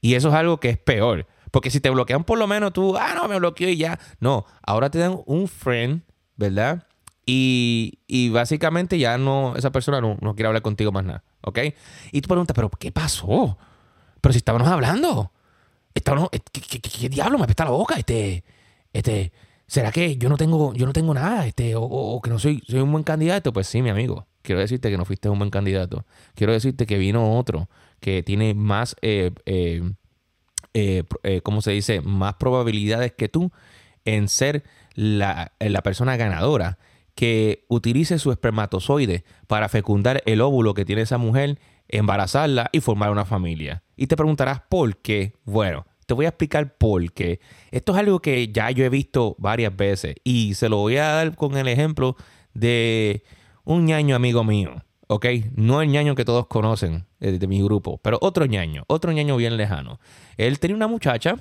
Y 0.00 0.14
eso 0.14 0.28
es 0.28 0.34
algo 0.34 0.60
que 0.60 0.70
es 0.70 0.78
peor. 0.78 1.26
Porque 1.50 1.70
si 1.70 1.80
te 1.80 1.90
bloquean 1.90 2.24
por 2.24 2.38
lo 2.38 2.46
menos 2.46 2.72
tú, 2.72 2.96
ah, 2.96 3.12
no, 3.14 3.28
me 3.28 3.38
bloqueó 3.38 3.68
y 3.68 3.76
ya. 3.76 3.98
No, 4.20 4.46
ahora 4.62 4.90
te 4.90 4.98
dan 4.98 5.20
un 5.26 5.48
friend, 5.48 6.02
¿verdad? 6.36 6.86
Y, 7.26 8.30
básicamente 8.32 8.98
ya 8.98 9.16
no, 9.16 9.54
esa 9.56 9.70
persona 9.70 10.00
no, 10.00 10.16
quiere 10.34 10.48
hablar 10.48 10.62
contigo 10.62 10.90
más 10.90 11.04
nada, 11.04 11.22
¿ok? 11.42 11.58
Y 12.10 12.20
tú 12.22 12.28
preguntas, 12.28 12.54
pero 12.54 12.68
¿qué 12.70 12.90
pasó? 12.90 13.56
Pero 14.20 14.32
si 14.32 14.38
estábamos 14.38 14.68
hablando. 14.68 15.32
Estábamos, 15.94 16.30
¿qué, 16.30 17.08
diablo 17.08 17.38
me 17.38 17.44
apesta 17.44 17.64
la 17.64 17.70
boca? 17.70 17.96
Este, 17.96 18.44
este, 18.92 19.32
¿será 19.66 19.92
que 19.92 20.16
yo 20.16 20.28
no 20.28 20.36
tengo, 20.36 20.72
yo 20.74 20.86
no 20.86 20.92
tengo 20.92 21.14
nada? 21.14 21.46
Este, 21.46 21.74
o, 21.76 22.20
que 22.22 22.30
no 22.30 22.38
soy, 22.38 22.62
soy 22.66 22.80
un 22.80 22.90
buen 22.90 23.04
candidato? 23.04 23.52
Pues 23.52 23.66
sí, 23.66 23.82
mi 23.82 23.90
amigo. 23.90 24.26
Quiero 24.42 24.60
decirte 24.60 24.90
que 24.90 24.96
no 24.96 25.04
fuiste 25.04 25.28
un 25.28 25.38
buen 25.38 25.50
candidato. 25.50 26.06
Quiero 26.34 26.52
decirte 26.52 26.86
que 26.86 26.96
vino 26.96 27.36
otro 27.36 27.68
que 28.00 28.22
tiene 28.22 28.54
más, 28.54 28.96
eh, 29.02 29.30
eh, 29.46 29.82
eh, 30.74 31.40
¿cómo 31.42 31.62
se 31.62 31.72
dice? 31.72 32.00
Más 32.00 32.34
probabilidades 32.34 33.12
que 33.12 33.28
tú 33.28 33.52
en 34.04 34.28
ser 34.28 34.64
la, 34.94 35.52
la 35.58 35.82
persona 35.82 36.16
ganadora 36.16 36.78
que 37.14 37.64
utilice 37.68 38.18
su 38.18 38.32
espermatozoide 38.32 39.24
para 39.46 39.68
fecundar 39.68 40.22
el 40.26 40.40
óvulo 40.40 40.74
que 40.74 40.84
tiene 40.84 41.02
esa 41.02 41.18
mujer, 41.18 41.58
embarazarla 41.88 42.70
y 42.72 42.80
formar 42.80 43.10
una 43.10 43.24
familia. 43.24 43.82
Y 43.96 44.06
te 44.06 44.16
preguntarás 44.16 44.62
por 44.68 44.96
qué. 44.96 45.34
Bueno, 45.44 45.86
te 46.06 46.14
voy 46.14 46.24
a 46.24 46.30
explicar 46.30 46.76
por 46.76 47.12
qué. 47.12 47.40
Esto 47.70 47.92
es 47.92 47.98
algo 47.98 48.20
que 48.20 48.48
ya 48.48 48.70
yo 48.70 48.84
he 48.84 48.88
visto 48.88 49.36
varias 49.38 49.76
veces 49.76 50.16
y 50.24 50.54
se 50.54 50.68
lo 50.68 50.78
voy 50.78 50.96
a 50.96 51.08
dar 51.08 51.36
con 51.36 51.56
el 51.56 51.68
ejemplo 51.68 52.16
de 52.54 53.22
un 53.64 53.86
ñaño 53.86 54.16
amigo 54.16 54.42
mío. 54.42 54.82
¿Ok? 55.10 55.26
No 55.56 55.82
el 55.82 55.90
ñaño 55.90 56.14
que 56.14 56.24
todos 56.24 56.46
conocen 56.46 57.04
eh, 57.18 57.32
de, 57.32 57.46
mi 57.48 57.60
grupo, 57.60 57.98
pero 57.98 58.18
otro 58.20 58.46
ñaño, 58.46 58.84
otro 58.86 59.10
ñaño 59.10 59.36
bien 59.36 59.56
lejano. 59.56 59.98
Él 60.36 60.60
tenía 60.60 60.76
una 60.76 60.86
muchacha 60.86 61.34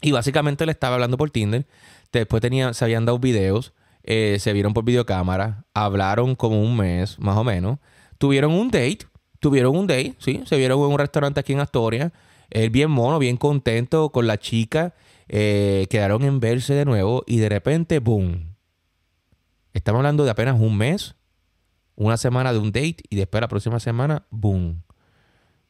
y 0.00 0.12
básicamente 0.12 0.64
le 0.66 0.72
estaba 0.72 0.94
hablando 0.94 1.16
por 1.16 1.30
Tinder. 1.30 1.66
Después 2.12 2.40
tenía, 2.40 2.72
se 2.74 2.84
habían 2.84 3.04
dado 3.04 3.18
videos, 3.18 3.72
eh, 4.04 4.36
se 4.38 4.52
vieron 4.52 4.72
por 4.72 4.84
videocámara, 4.84 5.64
hablaron 5.74 6.36
como 6.36 6.62
un 6.62 6.76
mes, 6.76 7.18
más 7.18 7.36
o 7.36 7.42
menos. 7.42 7.80
Tuvieron 8.18 8.52
un 8.52 8.70
date, 8.70 9.00
tuvieron 9.40 9.76
un 9.76 9.88
date, 9.88 10.14
sí, 10.18 10.42
se 10.46 10.56
vieron 10.56 10.78
en 10.78 10.86
un 10.86 10.98
restaurante 10.98 11.40
aquí 11.40 11.54
en 11.54 11.60
Astoria. 11.60 12.12
Él 12.50 12.70
bien 12.70 12.92
mono, 12.92 13.18
bien 13.18 13.36
contento 13.36 14.10
con 14.10 14.28
la 14.28 14.38
chica. 14.38 14.94
Eh, 15.28 15.88
quedaron 15.90 16.22
en 16.22 16.38
verse 16.38 16.74
de 16.74 16.84
nuevo 16.84 17.24
y 17.26 17.38
de 17.38 17.48
repente, 17.48 17.98
boom. 17.98 18.54
Estamos 19.72 19.98
hablando 19.98 20.24
de 20.24 20.30
apenas 20.30 20.60
un 20.60 20.76
mes 20.78 21.15
una 21.96 22.16
semana 22.16 22.52
de 22.52 22.58
un 22.58 22.72
date 22.72 22.98
y 23.08 23.16
después 23.16 23.40
la 23.40 23.48
próxima 23.48 23.80
semana, 23.80 24.26
boom. 24.30 24.82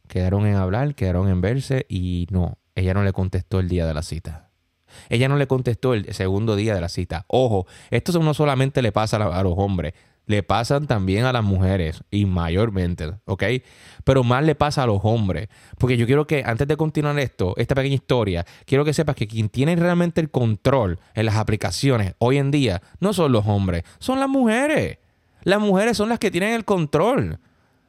Quedaron 0.09 0.47
en 0.47 0.57
hablar, 0.57 0.95
quedaron 0.95 1.29
en 1.29 1.41
verse 1.41 1.87
y 1.89 2.27
no, 2.31 2.59
ella 2.75 2.95
no 2.95 3.03
le 3.03 3.13
contestó 3.13 3.59
el 3.59 3.69
día 3.69 3.87
de 3.87 3.95
la 3.95 4.03
cita. 4.03 4.51
Ella 5.09 5.29
no 5.29 5.37
le 5.37 5.47
contestó 5.47 5.95
el 5.95 6.13
segundo 6.15 6.57
día 6.57 6.75
de 6.75 6.81
la 6.81 6.89
cita. 6.89 7.25
Ojo, 7.29 7.67
esto 7.91 8.19
no 8.21 8.35
solamente 8.35 8.83
le 8.83 8.93
pasa 8.93 9.17
a 9.17 9.43
los 9.43 9.55
hombres, 9.57 9.95
le 10.27 10.43
pasan 10.43 10.87
también 10.87 11.25
a 11.25 11.33
las 11.33 11.45
mujeres 11.45 12.03
y 12.11 12.27
mayormente, 12.27 13.13
¿ok? 13.25 13.45
Pero 14.05 14.25
más 14.25 14.45
le 14.45 14.55
pasa 14.55 14.83
a 14.83 14.87
los 14.87 15.01
hombres. 15.05 15.49
Porque 15.79 15.97
yo 15.97 16.07
quiero 16.07 16.27
que, 16.27 16.43
antes 16.45 16.67
de 16.67 16.77
continuar 16.77 17.19
esto, 17.19 17.55
esta 17.57 17.75
pequeña 17.75 17.95
historia, 17.95 18.45
quiero 18.65 18.85
que 18.85 18.93
sepas 18.93 19.17
que 19.17 19.29
quien 19.29 19.49
tiene 19.49 19.77
realmente 19.77 20.21
el 20.21 20.31
control 20.31 20.99
en 21.15 21.27
las 21.27 21.37
aplicaciones 21.37 22.15
hoy 22.19 22.39
en 22.39 22.51
día 22.51 22.83
no 23.01 23.13
son 23.13 23.33
los 23.33 23.47
hombres, 23.47 23.85
son 23.99 24.21
las 24.21 24.29
mujeres. 24.29 24.99
Las 25.47 25.61
mujeres 25.61 25.97
son 25.97 26.09
las 26.09 26.19
que 26.19 26.33
tienen 26.33 26.55
el 26.55 26.65
control. 26.65 27.39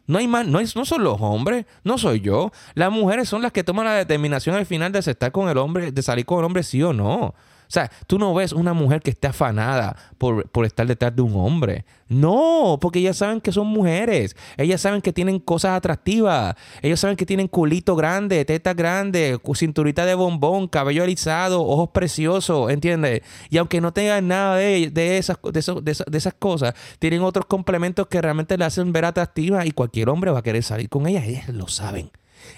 No 0.05 0.19
hay 0.19 0.27
más, 0.27 0.45
no, 0.45 0.59
no 0.61 0.85
son 0.85 1.03
los 1.03 1.17
hombres, 1.19 1.65
no 1.83 1.97
soy 1.97 2.21
yo. 2.21 2.51
Las 2.75 2.91
mujeres 2.91 3.27
son 3.27 3.41
las 3.41 3.51
que 3.51 3.63
toman 3.63 3.85
la 3.85 3.95
determinación 3.95 4.55
al 4.55 4.67
final 4.67 4.91
de 4.91 4.99
aceptar 4.99 5.31
con 5.31 5.49
el 5.49 5.57
hombre, 5.57 5.91
de 5.91 6.01
salir 6.03 6.23
con 6.23 6.37
el 6.37 6.45
hombre 6.45 6.61
sí 6.61 6.83
o 6.83 6.93
no. 6.93 7.33
O 7.67 7.71
sea, 7.71 7.91
tú 8.07 8.17
no 8.17 8.33
ves 8.33 8.53
una 8.53 8.73
mujer 8.73 9.01
que 9.01 9.11
esté 9.11 9.27
afanada 9.27 9.97
por, 10.17 10.65
estar 10.65 10.87
detrás 10.87 11.13
de 11.15 11.21
un 11.21 11.35
hombre. 11.35 11.85
No, 12.07 12.77
porque 12.79 12.99
ellas 12.99 13.17
saben 13.17 13.41
que 13.41 13.51
son 13.51 13.67
mujeres. 13.67 14.37
Ellas 14.55 14.79
saben 14.79 15.01
que 15.01 15.11
tienen 15.11 15.39
cosas 15.39 15.71
atractivas. 15.71 16.55
Ellas 16.81 17.01
saben 17.01 17.17
que 17.17 17.25
tienen 17.25 17.49
culito 17.49 17.95
grande, 17.97 18.45
tetas 18.45 18.75
grandes, 18.75 19.37
cinturita 19.55 20.05
de 20.05 20.15
bombón, 20.15 20.67
cabello 20.67 21.03
alisado, 21.03 21.61
ojos 21.61 21.89
preciosos, 21.89 22.71
¿entiendes? 22.71 23.21
Y 23.49 23.57
aunque 23.57 23.81
no 23.81 23.91
tengan 23.91 24.27
nada 24.27 24.55
de, 24.55 24.89
de, 24.89 25.17
esas, 25.17 25.37
de, 25.51 26.17
esas, 26.17 26.33
cosas, 26.33 26.73
tienen 26.99 27.21
otros 27.21 27.45
complementos 27.45 28.07
que 28.07 28.21
realmente 28.21 28.57
le 28.57 28.63
hacen 28.63 28.93
ver 28.93 29.05
atractiva 29.05 29.65
y 29.65 29.71
cualquier 29.71 30.09
hombre 30.09 30.31
va 30.31 30.39
a 30.39 30.43
querer 30.43 30.63
salir 30.63 30.87
con 30.87 31.07
ellas. 31.07 31.25
Ellas 31.25 31.49
lo 31.49 31.67
saben. 31.67 32.11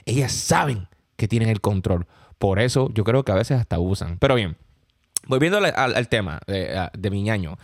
Ellas 0.06 0.32
saben 0.32 0.88
que 1.16 1.28
tienen 1.28 1.50
el 1.50 1.62
control. 1.62 2.06
Por 2.38 2.60
eso 2.60 2.90
yo 2.94 3.04
creo 3.04 3.24
que 3.24 3.32
a 3.32 3.36
veces 3.36 3.60
hasta 3.60 3.80
usan. 3.80 4.18
Pero 4.20 4.36
bien, 4.36 4.56
volviendo 5.28 5.58
al, 5.58 6.08
tema 6.10 6.40
de, 6.48 6.90
de, 6.94 7.10
mi 7.10 7.22
ñaño. 7.22 7.58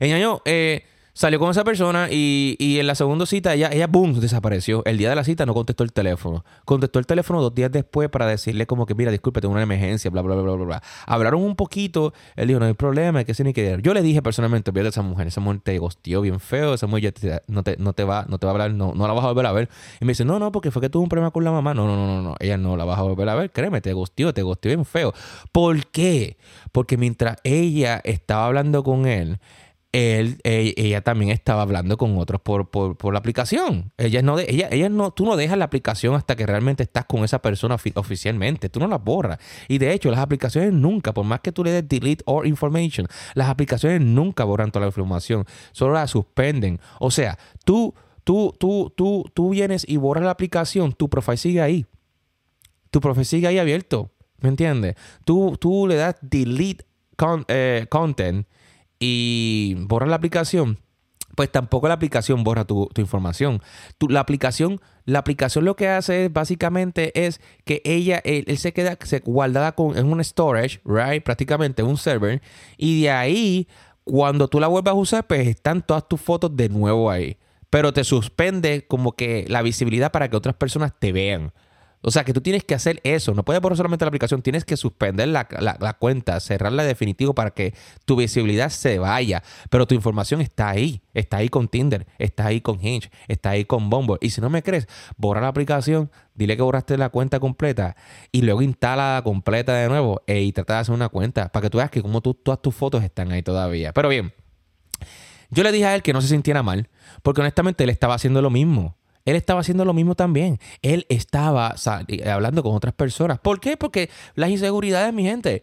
El 0.00 0.10
ñaño, 0.10 0.42
eh, 0.44 0.84
Salió 1.14 1.38
con 1.38 1.50
esa 1.50 1.62
persona 1.62 2.08
y, 2.10 2.56
en 2.58 2.86
la 2.86 2.94
segunda 2.94 3.26
cita 3.26 3.52
ella, 3.52 3.68
ella, 3.70 3.86
boom, 3.86 4.18
desapareció. 4.18 4.82
El 4.86 4.96
día 4.96 5.10
de 5.10 5.16
la 5.16 5.24
cita 5.24 5.44
no 5.44 5.52
contestó 5.52 5.84
el 5.84 5.92
teléfono. 5.92 6.42
Contestó 6.64 6.98
el 6.98 7.06
teléfono 7.06 7.42
dos 7.42 7.54
días 7.54 7.70
después 7.70 8.08
para 8.08 8.26
decirle 8.26 8.66
como 8.66 8.86
que, 8.86 8.94
mira, 8.94 9.10
disculpe, 9.10 9.42
tengo 9.42 9.52
una 9.52 9.62
emergencia, 9.62 10.10
bla, 10.10 10.22
bla, 10.22 10.36
bla, 10.36 10.54
bla, 10.54 10.64
bla. 10.64 10.82
Hablaron 11.06 11.42
un 11.42 11.54
poquito. 11.54 12.14
Él 12.34 12.48
dijo, 12.48 12.60
no 12.60 12.66
hay 12.66 12.72
problema, 12.72 13.24
que 13.24 13.34
se 13.34 13.44
ni 13.44 13.52
que 13.52 13.78
Yo 13.82 13.92
le 13.92 14.00
dije 14.00 14.22
personalmente, 14.22 14.70
olvídate 14.70 14.88
a 14.88 14.90
esa 14.90 15.02
mujer. 15.02 15.26
Esa 15.26 15.42
mujer 15.42 15.60
te 15.62 15.78
gosteó 15.78 16.22
bien 16.22 16.40
feo. 16.40 16.72
Esa 16.72 16.86
mujer 16.86 17.12
ya 17.20 17.42
no, 17.46 17.62
te, 17.62 17.76
no, 17.76 17.92
te 17.92 18.04
va, 18.04 18.24
no 18.28 18.38
te 18.38 18.46
va 18.46 18.52
a 18.52 18.54
hablar, 18.54 18.72
no, 18.72 18.94
no 18.94 19.06
la 19.06 19.12
vas 19.12 19.24
a 19.24 19.28
volver 19.28 19.44
a 19.44 19.52
ver. 19.52 19.68
Y 20.00 20.06
me 20.06 20.12
dice, 20.12 20.24
no, 20.24 20.38
no, 20.38 20.50
porque 20.50 20.70
fue 20.70 20.80
que 20.80 20.88
tuvo 20.88 21.02
un 21.02 21.10
problema 21.10 21.30
con 21.30 21.44
la 21.44 21.52
mamá. 21.52 21.74
No, 21.74 21.86
no, 21.86 21.94
no, 21.94 22.06
no, 22.06 22.22
no. 22.22 22.36
Ella 22.40 22.56
no 22.56 22.74
la 22.78 22.86
vas 22.86 22.98
a 22.98 23.02
volver 23.02 23.28
a 23.28 23.34
ver. 23.34 23.50
Créeme, 23.50 23.82
te 23.82 23.92
gosteó, 23.92 24.32
te 24.32 24.40
gosteó 24.40 24.70
bien 24.70 24.86
feo. 24.86 25.12
¿Por 25.52 25.86
qué? 25.88 26.38
Porque 26.72 26.96
mientras 26.96 27.36
ella 27.44 28.00
estaba 28.02 28.46
hablando 28.46 28.82
con 28.82 29.04
él, 29.04 29.38
él, 29.92 30.40
ella, 30.42 31.02
también 31.02 31.30
estaba 31.30 31.62
hablando 31.62 31.98
con 31.98 32.16
otros 32.16 32.40
por, 32.40 32.70
por, 32.70 33.12
la 33.12 33.18
aplicación. 33.18 33.92
Ella 33.98 34.22
no, 34.22 34.38
ella, 34.38 34.68
ella 34.70 34.88
no, 34.88 35.10
tú 35.10 35.26
no 35.26 35.36
dejas 35.36 35.58
la 35.58 35.66
aplicación 35.66 36.14
hasta 36.14 36.34
que 36.34 36.46
realmente 36.46 36.82
estás 36.82 37.04
con 37.04 37.24
esa 37.24 37.42
persona 37.42 37.76
oficialmente. 37.94 38.70
Tú 38.70 38.80
no 38.80 38.88
la 38.88 38.96
borras. 38.96 39.38
Y 39.68 39.76
de 39.76 39.92
hecho, 39.92 40.10
las 40.10 40.20
aplicaciones 40.20 40.72
nunca, 40.72 41.12
por 41.12 41.26
más 41.26 41.40
que 41.40 41.52
tú 41.52 41.62
le 41.62 41.72
des 41.72 41.86
delete 41.86 42.22
or 42.26 42.46
information, 42.46 43.06
las 43.34 43.50
aplicaciones 43.50 44.00
nunca 44.00 44.44
borran 44.44 44.70
toda 44.70 44.86
la 44.86 44.88
información. 44.88 45.44
Solo 45.72 45.92
la 45.92 46.06
suspenden. 46.06 46.80
O 46.98 47.10
sea, 47.10 47.38
tú, 47.66 47.94
tú, 48.24 48.54
tú, 48.58 48.90
tú, 48.96 49.30
tú 49.34 49.50
vienes 49.50 49.84
y 49.86 49.98
borras 49.98 50.24
la 50.24 50.30
aplicación, 50.30 50.94
tu 50.94 51.10
profile 51.10 51.36
sigue 51.36 51.60
ahí. 51.60 51.84
Tu 52.90 53.00
profile 53.00 53.26
sigue 53.26 53.46
ahí 53.46 53.58
abierto. 53.58 54.10
¿Me 54.40 54.48
entiendes? 54.48 54.96
Tú, 55.26 55.58
tú 55.60 55.86
le 55.86 55.96
das 55.96 56.16
delete 56.22 56.86
eh, 57.48 57.86
content 57.90 58.46
y 59.04 59.74
borra 59.80 60.06
la 60.06 60.14
aplicación, 60.14 60.78
pues 61.34 61.50
tampoco 61.50 61.88
la 61.88 61.94
aplicación 61.94 62.44
borra 62.44 62.64
tu, 62.64 62.88
información. 62.98 63.60
la 64.08 64.20
aplicación, 64.20 64.80
la 65.06 65.18
aplicación 65.18 65.64
lo 65.64 65.74
que 65.74 65.88
hace 65.88 66.26
es 66.26 66.32
básicamente 66.32 67.26
es 67.26 67.40
que 67.64 67.82
ella, 67.84 68.20
él, 68.22 68.56
se 68.58 68.72
queda 68.72 68.96
se 69.02 69.18
guardada 69.18 69.72
con, 69.72 69.98
en 69.98 70.06
un 70.06 70.22
storage, 70.22 70.80
right? 70.84 71.20
Prácticamente 71.24 71.82
un 71.82 71.96
server. 71.96 72.40
Y 72.76 73.02
de 73.02 73.10
ahí, 73.10 73.68
cuando 74.04 74.46
tú 74.46 74.60
la 74.60 74.68
vuelvas 74.68 74.92
a 74.92 74.96
usar, 74.96 75.26
pues 75.26 75.48
están 75.48 75.84
todas 75.84 76.06
tus 76.06 76.20
fotos 76.20 76.56
de 76.56 76.68
nuevo 76.68 77.10
ahí. 77.10 77.38
Pero 77.70 77.92
te 77.92 78.04
suspende 78.04 78.86
como 78.86 79.16
que 79.16 79.46
la 79.48 79.62
visibilidad 79.62 80.12
para 80.12 80.28
que 80.28 80.36
otras 80.36 80.54
personas 80.54 80.92
te 80.96 81.10
vean. 81.10 81.52
O 82.02 82.10
sea, 82.10 82.24
que 82.24 82.32
tú 82.32 82.40
tienes 82.40 82.64
que 82.64 82.74
hacer 82.74 83.00
eso. 83.04 83.34
No 83.34 83.44
puedes 83.44 83.62
borrar 83.62 83.76
solamente 83.76 84.04
la 84.04 84.08
aplicación, 84.08 84.42
tienes 84.42 84.64
que 84.64 84.76
suspender 84.76 85.28
la, 85.28 85.44
cuenta, 85.98 86.38
cerrarla 86.40 86.84
definitivo 86.84 87.34
para 87.34 87.50
que 87.50 87.74
tu 88.04 88.16
visibilidad 88.16 88.70
se 88.70 88.98
vaya. 88.98 89.42
Pero 89.70 89.86
tu 89.86 89.94
información 89.94 90.40
está 90.40 90.68
ahí. 90.68 91.02
Está 91.14 91.38
ahí 91.38 91.48
con 91.48 91.68
Tinder, 91.68 92.06
está 92.18 92.46
ahí 92.46 92.60
con 92.60 92.84
Hinge, 92.84 93.10
está 93.28 93.50
ahí 93.50 93.64
con 93.64 93.90
Bumble. 93.90 94.16
Y 94.20 94.30
si 94.30 94.40
no 94.40 94.48
me 94.48 94.62
crees, 94.62 94.88
borra 95.16 95.42
la 95.42 95.48
aplicación, 95.48 96.10
dile 96.34 96.56
que 96.56 96.62
borraste 96.62 96.96
la 96.96 97.10
cuenta 97.10 97.38
completa 97.38 97.96
y 98.32 98.42
luego 98.42 98.62
instala 98.62 99.20
completa 99.22 99.74
de 99.74 99.88
nuevo 99.88 100.22
e, 100.26 100.40
y 100.40 100.52
trata 100.52 100.74
de 100.74 100.80
hacer 100.80 100.94
una 100.94 101.10
cuenta 101.10 101.50
para 101.50 101.64
que 101.64 101.70
tú 101.70 101.78
veas 101.78 101.90
que 101.90 102.00
como 102.00 102.20
tú, 102.22 102.34
todas 102.34 102.62
tus 102.62 102.74
fotos 102.74 103.04
están 103.04 103.30
ahí 103.30 103.42
todavía. 103.42 103.92
Pero 103.92 104.08
bien, 104.08 104.32
yo 105.50 105.62
le 105.62 105.70
dije 105.70 105.84
a 105.84 105.94
él 105.94 106.02
que 106.02 106.14
no 106.14 106.22
se 106.22 106.28
sintiera 106.28 106.62
mal, 106.62 106.88
porque 107.22 107.42
honestamente 107.42 107.84
él 107.84 107.90
estaba 107.90 108.14
haciendo 108.14 108.40
lo 108.40 108.48
mismo. 108.48 108.96
Él 109.24 109.36
estaba 109.36 109.60
haciendo 109.60 109.84
lo 109.84 109.92
mismo 109.92 110.14
también. 110.14 110.58
Él 110.82 111.06
estaba 111.08 111.74
hablando 112.26 112.62
con 112.62 112.74
otras 112.74 112.94
personas. 112.94 113.38
¿Por 113.38 113.60
qué? 113.60 113.76
Porque 113.76 114.10
las 114.34 114.50
inseguridades, 114.50 115.12
mi 115.14 115.24
gente, 115.24 115.62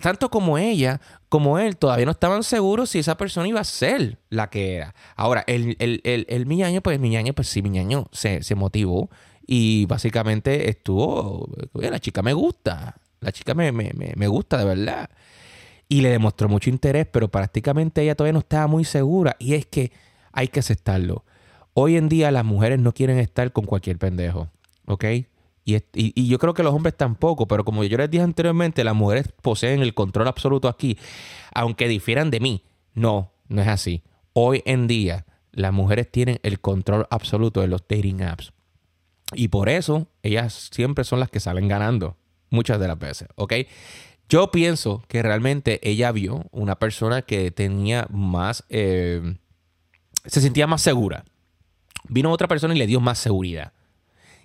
tanto 0.00 0.30
como 0.30 0.58
ella 0.58 1.00
como 1.28 1.58
él 1.58 1.76
todavía 1.76 2.06
no 2.06 2.12
estaban 2.12 2.42
seguros 2.42 2.90
si 2.90 2.98
esa 2.98 3.16
persona 3.16 3.46
iba 3.46 3.60
a 3.60 3.64
ser 3.64 4.18
la 4.28 4.50
que 4.50 4.74
era. 4.74 4.94
Ahora, 5.16 5.44
el, 5.46 5.76
el, 5.78 6.00
el, 6.04 6.26
el 6.28 6.46
Miñaño, 6.46 6.80
pues 6.80 6.98
Miñaño, 6.98 7.32
pues 7.34 7.48
sí, 7.48 7.62
Miñaño 7.62 8.08
se, 8.12 8.42
se 8.42 8.54
motivó 8.54 9.10
y 9.46 9.86
básicamente 9.86 10.68
estuvo, 10.68 11.48
la 11.74 11.98
chica 12.00 12.22
me 12.22 12.32
gusta, 12.32 12.96
la 13.20 13.32
chica 13.32 13.54
me, 13.54 13.72
me, 13.72 13.92
me 13.94 14.28
gusta 14.28 14.58
de 14.58 14.64
verdad. 14.64 15.10
Y 15.88 16.02
le 16.02 16.10
demostró 16.10 16.48
mucho 16.48 16.70
interés, 16.70 17.06
pero 17.10 17.28
prácticamente 17.28 18.02
ella 18.02 18.14
todavía 18.14 18.34
no 18.34 18.38
estaba 18.38 18.68
muy 18.68 18.84
segura. 18.84 19.34
Y 19.40 19.54
es 19.54 19.66
que 19.66 19.90
hay 20.32 20.46
que 20.46 20.60
aceptarlo. 20.60 21.24
Hoy 21.82 21.96
en 21.96 22.10
día 22.10 22.30
las 22.30 22.44
mujeres 22.44 22.78
no 22.78 22.92
quieren 22.92 23.18
estar 23.18 23.52
con 23.52 23.64
cualquier 23.64 23.96
pendejo, 23.96 24.50
¿ok? 24.84 25.02
Y, 25.64 26.28
yo 26.28 26.38
creo 26.38 26.52
que 26.52 26.62
los 26.62 26.74
hombres 26.74 26.94
tampoco, 26.94 27.48
pero 27.48 27.64
como 27.64 27.82
yo 27.84 27.96
les 27.96 28.10
dije 28.10 28.22
anteriormente, 28.22 28.84
las 28.84 28.94
mujeres 28.94 29.28
poseen 29.40 29.80
el 29.80 29.94
control 29.94 30.28
absoluto 30.28 30.68
aquí, 30.68 30.98
aunque 31.54 31.88
difieran 31.88 32.30
de 32.30 32.38
mí. 32.38 32.64
No, 32.92 33.32
no 33.48 33.62
es 33.62 33.68
así. 33.68 34.02
Hoy 34.34 34.62
en 34.66 34.88
día 34.88 35.24
las 35.52 35.72
mujeres 35.72 36.12
tienen 36.12 36.38
el 36.42 36.60
control 36.60 37.06
absoluto 37.08 37.62
de 37.62 37.68
los 37.68 37.80
dating 37.88 38.24
apps. 38.24 38.52
Y 39.32 39.48
por 39.48 39.70
eso 39.70 40.06
ellas 40.22 40.68
siempre 40.70 41.04
son 41.04 41.18
las 41.18 41.30
que 41.30 41.40
salen 41.40 41.66
ganando, 41.66 42.18
muchas 42.50 42.78
de 42.78 42.88
las 42.88 42.98
veces, 42.98 43.28
¿ok? 43.36 43.54
Yo 44.28 44.50
pienso 44.50 45.02
que 45.08 45.22
realmente 45.22 45.80
ella 45.82 46.12
vio 46.12 46.44
una 46.50 46.78
persona 46.78 47.22
que 47.22 47.50
tenía 47.50 48.06
más, 48.10 48.64
eh, 48.68 49.38
se 50.26 50.42
sentía 50.42 50.66
más 50.66 50.82
segura, 50.82 51.24
Vino 52.08 52.30
otra 52.30 52.48
persona 52.48 52.74
y 52.74 52.78
le 52.78 52.86
dio 52.86 53.00
más 53.00 53.18
seguridad. 53.18 53.72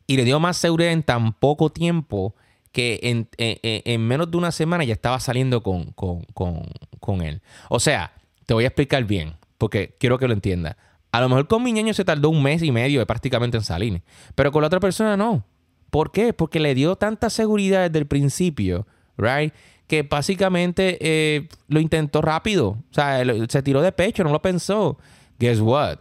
Y 0.07 0.17
le 0.17 0.23
dio 0.23 0.39
más 0.39 0.57
seguridad 0.57 0.91
en 0.91 1.03
tan 1.03 1.33
poco 1.33 1.71
tiempo 1.71 2.35
que 2.71 2.99
en, 3.03 4.01
menos 4.01 4.29
de 4.29 4.37
una 4.37 4.51
semana 4.51 4.83
ya 4.83 4.93
estaba 4.93 5.19
saliendo 5.21 5.63
con, 5.63 5.93
con, 5.93 7.21
él. 7.21 7.41
O 7.69 7.79
sea, 7.79 8.11
te 8.45 8.53
voy 8.53 8.65
a 8.65 8.67
explicar 8.67 9.05
bien, 9.05 9.37
porque 9.57 9.95
quiero 9.97 10.19
que 10.19 10.27
lo 10.27 10.33
entiendas. 10.33 10.75
A 11.13 11.21
lo 11.21 11.29
mejor 11.29 11.47
con 11.47 11.63
mi 11.63 11.71
niño 11.71 11.93
se 11.93 12.03
tardó 12.03 12.29
un 12.29 12.43
mes 12.43 12.61
y 12.61 12.73
medio 12.73 13.05
prácticamente 13.07 13.55
en 13.55 13.63
salir, 13.63 14.01
pero 14.35 14.51
con 14.51 14.61
la 14.61 14.67
otra 14.67 14.81
persona 14.81 15.15
no. 15.15 15.45
¿Por 15.89 16.11
qué? 16.11 16.33
Porque 16.33 16.59
le 16.59 16.75
dio 16.75 16.97
tanta 16.97 17.29
seguridad 17.29 17.83
desde 17.83 17.99
el 17.99 18.07
principio, 18.07 18.85
right? 19.17 19.53
Que 19.87 20.03
básicamente 20.03 20.97
eh, 20.99 21.47
lo 21.69 21.79
intentó 21.79 22.21
rápido. 22.21 22.71
O 22.91 22.93
sea, 22.93 23.23
se 23.47 23.63
tiró 23.63 23.81
de 23.81 23.93
pecho, 23.93 24.25
no 24.25 24.31
lo 24.31 24.41
pensó. 24.41 24.97
Guess 25.39 25.61
what? 25.61 25.99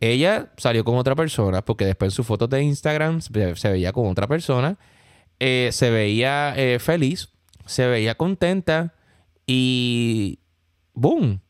Ella 0.00 0.52
salió 0.56 0.84
con 0.84 0.96
otra 0.96 1.16
persona 1.16 1.64
porque 1.64 1.84
después 1.84 2.12
en 2.12 2.16
sus 2.16 2.26
fotos 2.26 2.48
de 2.50 2.62
Instagram 2.62 3.20
se 3.20 3.70
veía 3.70 3.92
con 3.92 4.06
otra 4.06 4.26
persona. 4.26 4.78
Eh, 5.40 5.70
se 5.72 5.90
veía 5.90 6.54
eh, 6.56 6.78
feliz, 6.78 7.30
se 7.64 7.86
veía 7.86 8.16
contenta 8.16 8.94
y 9.46 10.40
¡boom! 10.94 11.40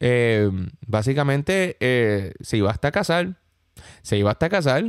Eh, 0.00 0.50
básicamente 0.86 1.76
se 2.40 2.56
iba 2.56 2.70
hasta 2.70 2.90
casar. 2.90 3.36
Se 4.02 4.16
iba 4.16 4.30
hasta 4.30 4.48
casar 4.48 4.84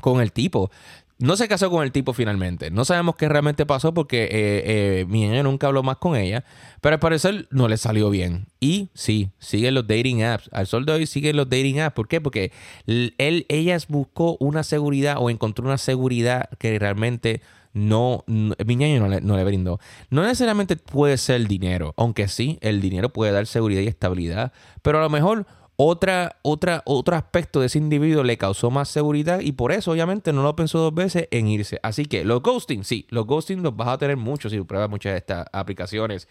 con 0.00 0.20
el 0.20 0.32
tipo. 0.32 0.70
No 1.18 1.36
se 1.36 1.48
casó 1.48 1.70
con 1.70 1.82
el 1.82 1.92
tipo 1.92 2.12
finalmente. 2.12 2.70
No 2.70 2.84
sabemos 2.84 3.16
qué 3.16 3.28
realmente 3.28 3.64
pasó 3.64 3.94
porque 3.94 4.24
eh, 4.24 4.28
eh, 4.30 5.06
mi 5.08 5.22
niña 5.26 5.42
nunca 5.42 5.66
habló 5.66 5.82
más 5.82 5.96
con 5.96 6.14
ella. 6.14 6.44
Pero 6.82 6.94
al 6.94 7.00
parecer 7.00 7.48
no 7.50 7.68
le 7.68 7.78
salió 7.78 8.10
bien. 8.10 8.48
Y 8.60 8.90
sí, 8.92 9.30
siguen 9.38 9.74
los 9.74 9.86
dating 9.86 10.22
apps. 10.22 10.50
Al 10.52 10.66
sol 10.66 10.84
de 10.84 10.92
hoy 10.92 11.06
siguen 11.06 11.36
los 11.36 11.48
dating 11.48 11.80
apps. 11.80 11.94
¿Por 11.94 12.06
qué? 12.06 12.20
Porque 12.20 12.52
él, 12.86 13.14
ella 13.48 13.78
buscó 13.88 14.36
una 14.40 14.62
seguridad 14.62 15.16
o 15.18 15.30
encontró 15.30 15.64
una 15.64 15.78
seguridad 15.78 16.50
que 16.58 16.78
realmente 16.78 17.40
no, 17.72 18.24
mi 18.26 18.76
niño 18.76 19.00
no 19.00 19.08
le, 19.08 19.20
no 19.22 19.36
le, 19.36 19.44
brindó. 19.44 19.80
No 20.10 20.22
necesariamente 20.22 20.76
puede 20.76 21.18
ser 21.18 21.36
el 21.36 21.46
dinero, 21.46 21.92
aunque 21.98 22.26
sí, 22.26 22.58
el 22.62 22.80
dinero 22.80 23.10
puede 23.12 23.32
dar 23.32 23.46
seguridad 23.46 23.82
y 23.82 23.86
estabilidad, 23.86 24.52
pero 24.80 24.98
a 24.98 25.02
lo 25.02 25.10
mejor 25.10 25.46
otra, 25.76 26.36
otra, 26.42 26.82
otro 26.86 27.16
aspecto 27.16 27.60
de 27.60 27.66
ese 27.66 27.78
individuo 27.78 28.24
le 28.24 28.38
causó 28.38 28.70
más 28.70 28.88
seguridad 28.88 29.40
y 29.40 29.52
por 29.52 29.72
eso 29.72 29.92
obviamente 29.92 30.32
no 30.32 30.42
lo 30.42 30.56
pensó 30.56 30.78
dos 30.78 30.94
veces 30.94 31.28
en 31.30 31.48
irse. 31.48 31.78
Así 31.82 32.06
que 32.06 32.24
los 32.24 32.42
ghosting, 32.42 32.82
sí, 32.82 33.06
los 33.10 33.26
ghosting 33.26 33.62
los 33.62 33.76
vas 33.76 33.88
a 33.88 33.98
tener 33.98 34.16
muchos 34.16 34.52
si 34.52 34.60
pruebas 34.62 34.88
muchas 34.88 35.12
de 35.12 35.18
estas 35.18 35.46
aplicaciones. 35.52 36.28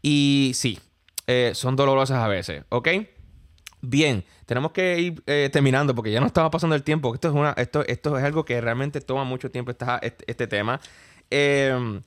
Y 0.00 0.52
sí, 0.54 0.78
eh, 1.26 1.52
son 1.54 1.76
dolorosas 1.76 2.24
a 2.24 2.28
veces, 2.28 2.64
¿ok? 2.70 2.88
Bien, 3.82 4.24
tenemos 4.46 4.72
que 4.72 4.98
ir 4.98 5.22
eh, 5.26 5.50
terminando 5.52 5.94
porque 5.94 6.10
ya 6.10 6.20
no 6.20 6.26
estaba 6.26 6.50
pasando 6.50 6.74
el 6.74 6.82
tiempo. 6.82 7.14
Esto 7.14 7.28
es, 7.28 7.34
una, 7.34 7.52
esto, 7.52 7.84
esto 7.86 8.16
es 8.16 8.24
algo 8.24 8.46
que 8.46 8.60
realmente 8.62 9.02
toma 9.02 9.24
mucho 9.24 9.50
tiempo 9.50 9.72
este, 9.72 9.86
este, 10.26 10.46
tema. 10.46 10.80
Eh, 11.30 12.00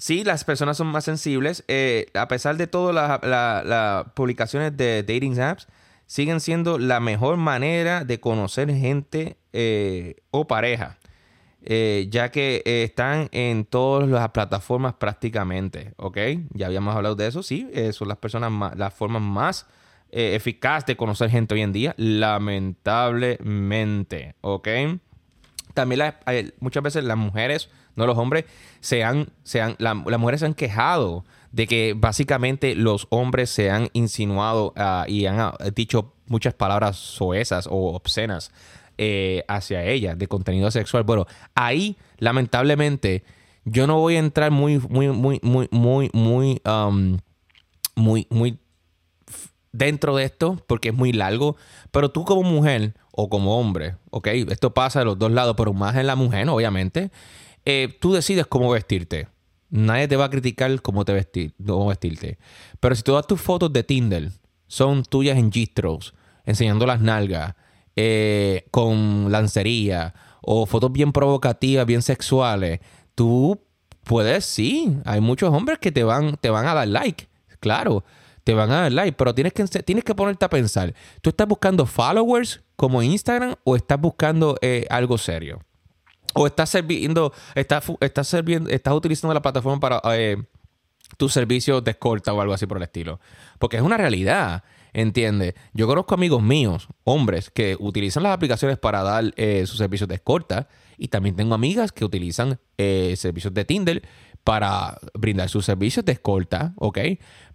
Sí, 0.00 0.22
las 0.22 0.44
personas 0.44 0.76
son 0.76 0.86
más 0.86 1.04
sensibles. 1.04 1.64
a 2.14 2.28
pesar 2.28 2.56
de 2.56 2.68
todas 2.68 2.94
las 3.24 4.04
publicaciones 4.14 4.76
de 4.76 5.02
dating 5.02 5.40
apps, 5.40 5.66
siguen 6.08 6.40
siendo 6.40 6.78
la 6.78 6.98
mejor 6.98 7.36
manera 7.36 8.04
de 8.04 8.18
conocer 8.18 8.74
gente 8.74 9.36
eh, 9.52 10.16
o 10.30 10.48
pareja, 10.48 10.98
eh, 11.62 12.08
ya 12.10 12.30
que 12.30 12.62
eh, 12.64 12.84
están 12.84 13.28
en 13.30 13.66
todas 13.66 14.08
las 14.08 14.30
plataformas 14.30 14.94
prácticamente, 14.94 15.92
¿ok? 15.98 16.16
Ya 16.54 16.64
habíamos 16.66 16.96
hablado 16.96 17.14
de 17.14 17.26
eso, 17.26 17.42
sí, 17.42 17.70
son 17.92 18.08
las 18.08 18.16
personas 18.16 18.50
más, 18.50 18.74
las 18.76 18.94
formas 18.94 19.20
más 19.22 19.66
eficaces 20.10 20.86
de 20.86 20.96
conocer 20.96 21.28
gente 21.28 21.54
hoy 21.54 21.60
en 21.60 21.74
día, 21.74 21.94
lamentablemente, 21.98 24.34
¿ok? 24.40 24.66
También 25.74 26.14
muchas 26.58 26.82
veces 26.82 27.04
las 27.04 27.18
mujeres 27.18 27.68
No, 27.94 28.06
los 28.06 28.16
hombres 28.16 28.46
se 28.80 29.04
han, 29.04 29.28
se 29.42 29.60
han 29.60 29.76
las 29.78 29.94
mujeres 29.94 30.40
se 30.40 30.46
han 30.46 30.54
quejado 30.54 31.26
de 31.52 31.66
que 31.66 31.94
básicamente 31.96 32.74
los 32.74 33.06
hombres 33.10 33.50
se 33.50 33.70
han 33.70 33.88
insinuado 33.92 34.72
ah, 34.76 35.04
y 35.08 35.26
han 35.26 35.40
ah, 35.40 35.54
dicho 35.74 36.14
muchas 36.26 36.54
palabras 36.54 36.96
soezas 36.96 37.66
o 37.66 37.94
obscenas 37.94 38.52
eh, 38.98 39.44
hacia 39.48 39.84
ella 39.84 40.14
de 40.14 40.26
contenido 40.26 40.70
sexual. 40.70 41.04
Bueno, 41.04 41.26
ahí 41.54 41.96
lamentablemente 42.18 43.24
yo 43.64 43.86
no 43.86 43.98
voy 43.98 44.16
a 44.16 44.18
entrar 44.18 44.50
muy, 44.50 44.78
muy, 44.78 45.08
muy, 45.08 45.40
muy, 45.42 45.68
muy, 45.70 46.10
muy, 46.12 46.60
um, 46.64 47.18
muy, 47.94 48.26
muy 48.30 48.58
dentro 49.72 50.16
de 50.16 50.24
esto 50.24 50.62
porque 50.66 50.88
es 50.88 50.94
muy 50.94 51.12
largo. 51.12 51.56
Pero 51.90 52.10
tú 52.10 52.24
como 52.24 52.42
mujer 52.42 52.94
o 53.12 53.28
como 53.28 53.58
hombre, 53.58 53.96
¿ok? 54.10 54.28
Esto 54.50 54.74
pasa 54.74 55.00
de 55.00 55.04
los 55.06 55.18
dos 55.18 55.32
lados, 55.32 55.54
pero 55.56 55.72
más 55.72 55.96
en 55.96 56.06
la 56.06 56.16
mujer, 56.16 56.48
obviamente. 56.48 57.10
Eh, 57.64 57.96
tú 58.00 58.12
decides 58.12 58.46
cómo 58.46 58.70
vestirte. 58.70 59.28
Nadie 59.70 60.08
te 60.08 60.16
va 60.16 60.26
a 60.26 60.30
criticar 60.30 60.80
cómo, 60.80 61.04
te 61.04 61.12
vestir, 61.12 61.54
cómo 61.64 61.88
vestirte. 61.88 62.38
Pero 62.80 62.94
si 62.94 63.02
todas 63.02 63.26
tus 63.26 63.40
fotos 63.40 63.72
de 63.72 63.82
Tinder 63.82 64.30
son 64.66 65.02
tuyas 65.02 65.36
en 65.36 65.52
gistros, 65.52 66.14
enseñando 66.44 66.86
las 66.86 67.00
nalgas, 67.00 67.54
eh, 67.96 68.66
con 68.70 69.30
lancería, 69.30 70.14
o 70.40 70.66
fotos 70.66 70.92
bien 70.92 71.12
provocativas, 71.12 71.84
bien 71.84 72.00
sexuales, 72.00 72.80
tú 73.14 73.60
puedes, 74.04 74.44
sí. 74.44 74.96
Hay 75.04 75.20
muchos 75.20 75.52
hombres 75.52 75.78
que 75.78 75.92
te 75.92 76.04
van, 76.04 76.36
te 76.36 76.48
van 76.50 76.66
a 76.66 76.74
dar 76.74 76.88
like. 76.88 77.28
Claro, 77.60 78.04
te 78.44 78.54
van 78.54 78.70
a 78.70 78.82
dar 78.82 78.92
like, 78.92 79.12
pero 79.12 79.34
tienes 79.34 79.52
que, 79.52 79.64
tienes 79.82 80.04
que 80.04 80.14
ponerte 80.14 80.44
a 80.44 80.48
pensar. 80.48 80.94
¿Tú 81.20 81.30
estás 81.30 81.46
buscando 81.46 81.84
followers 81.84 82.62
como 82.76 83.02
Instagram 83.02 83.56
o 83.64 83.76
estás 83.76 84.00
buscando 84.00 84.56
eh, 84.62 84.86
algo 84.88 85.18
serio? 85.18 85.60
O 86.34 86.46
estás 86.46 86.70
sirviendo, 86.70 87.32
estás, 87.54 87.84
estás, 88.00 88.34
estás 88.34 88.94
utilizando 88.94 89.34
la 89.34 89.42
plataforma 89.42 89.80
para 89.80 90.00
eh, 90.16 90.36
tu 91.16 91.28
servicio 91.28 91.80
de 91.80 91.92
escolta 91.92 92.32
o 92.32 92.40
algo 92.40 92.54
así 92.54 92.66
por 92.66 92.76
el 92.76 92.82
estilo. 92.82 93.20
Porque 93.58 93.76
es 93.76 93.82
una 93.82 93.96
realidad. 93.96 94.64
¿Entiendes? 94.94 95.54
Yo 95.74 95.86
conozco 95.86 96.14
amigos 96.14 96.42
míos, 96.42 96.88
hombres, 97.04 97.50
que 97.50 97.76
utilizan 97.78 98.22
las 98.22 98.32
aplicaciones 98.32 98.78
para 98.78 99.02
dar 99.02 99.32
eh, 99.36 99.66
sus 99.66 99.78
servicios 99.78 100.08
de 100.08 100.16
escolta. 100.16 100.68
Y 100.96 101.08
también 101.08 101.36
tengo 101.36 101.54
amigas 101.54 101.92
que 101.92 102.04
utilizan 102.04 102.58
eh, 102.78 103.14
servicios 103.16 103.52
de 103.54 103.64
Tinder 103.64 104.02
para 104.44 104.98
brindar 105.12 105.50
sus 105.50 105.66
servicios 105.66 106.04
de 106.04 106.12
escolta, 106.12 106.72
¿ok? 106.76 106.98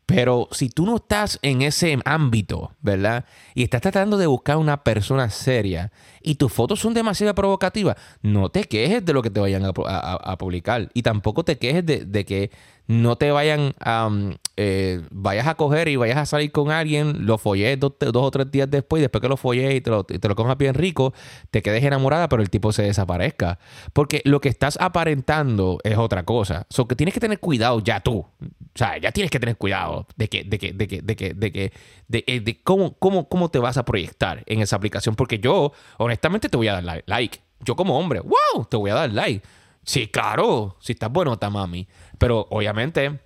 Pero 0.05 0.47
si 0.51 0.69
tú 0.69 0.85
no 0.85 0.97
estás 0.97 1.39
en 1.41 1.61
ese 1.61 1.97
ámbito, 2.05 2.75
¿verdad? 2.81 3.25
Y 3.55 3.63
estás 3.63 3.81
tratando 3.81 4.17
de 4.17 4.27
buscar 4.27 4.57
una 4.57 4.83
persona 4.83 5.29
seria 5.29 5.91
y 6.23 6.35
tus 6.35 6.51
fotos 6.51 6.79
son 6.79 6.93
demasiado 6.93 7.35
provocativas, 7.35 7.97
no 8.21 8.49
te 8.49 8.63
quejes 8.63 9.03
de 9.05 9.13
lo 9.13 9.21
que 9.21 9.29
te 9.29 9.39
vayan 9.39 9.63
a, 9.65 10.37
publicar. 10.37 10.89
Y 10.93 11.03
tampoco 11.03 11.43
te 11.43 11.57
quejes 11.57 11.85
de, 11.85 12.25
que 12.25 12.51
no 12.87 13.17
te 13.17 13.31
vayan 13.31 13.73
a... 13.79 14.09
Eh, 14.55 15.01
vayas 15.09 15.47
a 15.47 15.55
coger 15.55 15.87
y 15.87 15.95
vayas 15.95 16.17
a 16.17 16.25
salir 16.27 16.51
con 16.51 16.69
alguien, 16.69 17.25
lo 17.25 17.39
follé 17.39 17.75
dos, 17.75 17.93
o 17.99 18.31
tres 18.31 18.51
días 18.51 18.69
después, 18.69 18.99
y 18.99 19.01
después 19.01 19.19
que 19.19 19.27
lo 19.27 19.35
follé 19.35 19.75
y 19.75 19.81
te 19.81 19.89
lo, 19.89 20.03
te 20.03 20.27
lo 20.27 20.35
cojas 20.35 20.57
bien 20.59 20.75
rico, 20.75 21.11
te 21.49 21.63
quedes 21.63 21.83
enamorada, 21.83 22.29
pero 22.29 22.43
el 22.43 22.51
tipo 22.51 22.71
se 22.71 22.83
desaparezca. 22.83 23.57
Porque 23.93 24.21
lo 24.25 24.41
que 24.41 24.49
estás 24.49 24.77
aparentando 24.79 25.79
es 25.83 25.97
otra 25.97 26.23
cosa. 26.23 26.67
So 26.69 26.87
que 26.87 26.95
tienes 26.95 27.13
que 27.15 27.19
tener 27.19 27.39
cuidado 27.39 27.79
ya 27.79 27.99
tú. 27.99 28.25
O 28.73 28.77
sea, 28.77 28.97
ya 28.97 29.11
tienes 29.11 29.29
que 29.29 29.39
tener 29.39 29.55
cuidado 29.55 30.07
de 30.15 30.27
que, 30.29 30.43
de 30.43 30.57
que, 30.57 30.73
de 30.73 30.87
que, 30.87 31.01
de 31.01 31.15
que, 31.15 31.33
de 31.33 31.51
que, 31.51 31.73
de, 32.07 32.23
eh, 32.25 32.59
cómo, 32.63 32.93
cómo, 32.97 33.29
cómo 33.29 33.49
te 33.49 33.59
vas 33.59 33.77
a 33.77 33.85
proyectar 33.85 34.43
en 34.47 34.61
esa 34.61 34.75
aplicación. 34.75 35.15
Porque 35.15 35.37
yo, 35.39 35.73
honestamente, 35.97 36.12
te 36.19 36.57
voy 36.57 36.67
a 36.67 36.81
dar 36.81 37.03
like. 37.05 37.39
Yo 37.59 37.75
como 37.75 37.97
hombre, 37.97 38.19
wow, 38.19 38.65
te 38.65 38.77
voy 38.77 38.91
a 38.91 38.95
dar 38.95 39.11
like. 39.11 39.45
Sí, 39.83 40.07
claro, 40.07 40.77
si 40.79 40.93
estás 40.93 41.11
bueno, 41.11 41.37
mami. 41.51 41.87
Pero 42.17 42.47
obviamente 42.49 43.19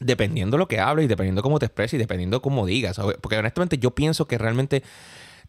dependiendo 0.00 0.56
lo 0.58 0.68
que 0.68 0.78
hables 0.78 1.06
y 1.06 1.08
dependiendo 1.08 1.42
cómo 1.42 1.58
te 1.58 1.66
expreses 1.66 1.94
y 1.94 1.98
dependiendo 1.98 2.40
cómo 2.42 2.66
digas. 2.66 3.00
Porque 3.20 3.36
honestamente 3.36 3.78
yo 3.78 3.94
pienso 3.94 4.26
que 4.26 4.38
realmente 4.38 4.82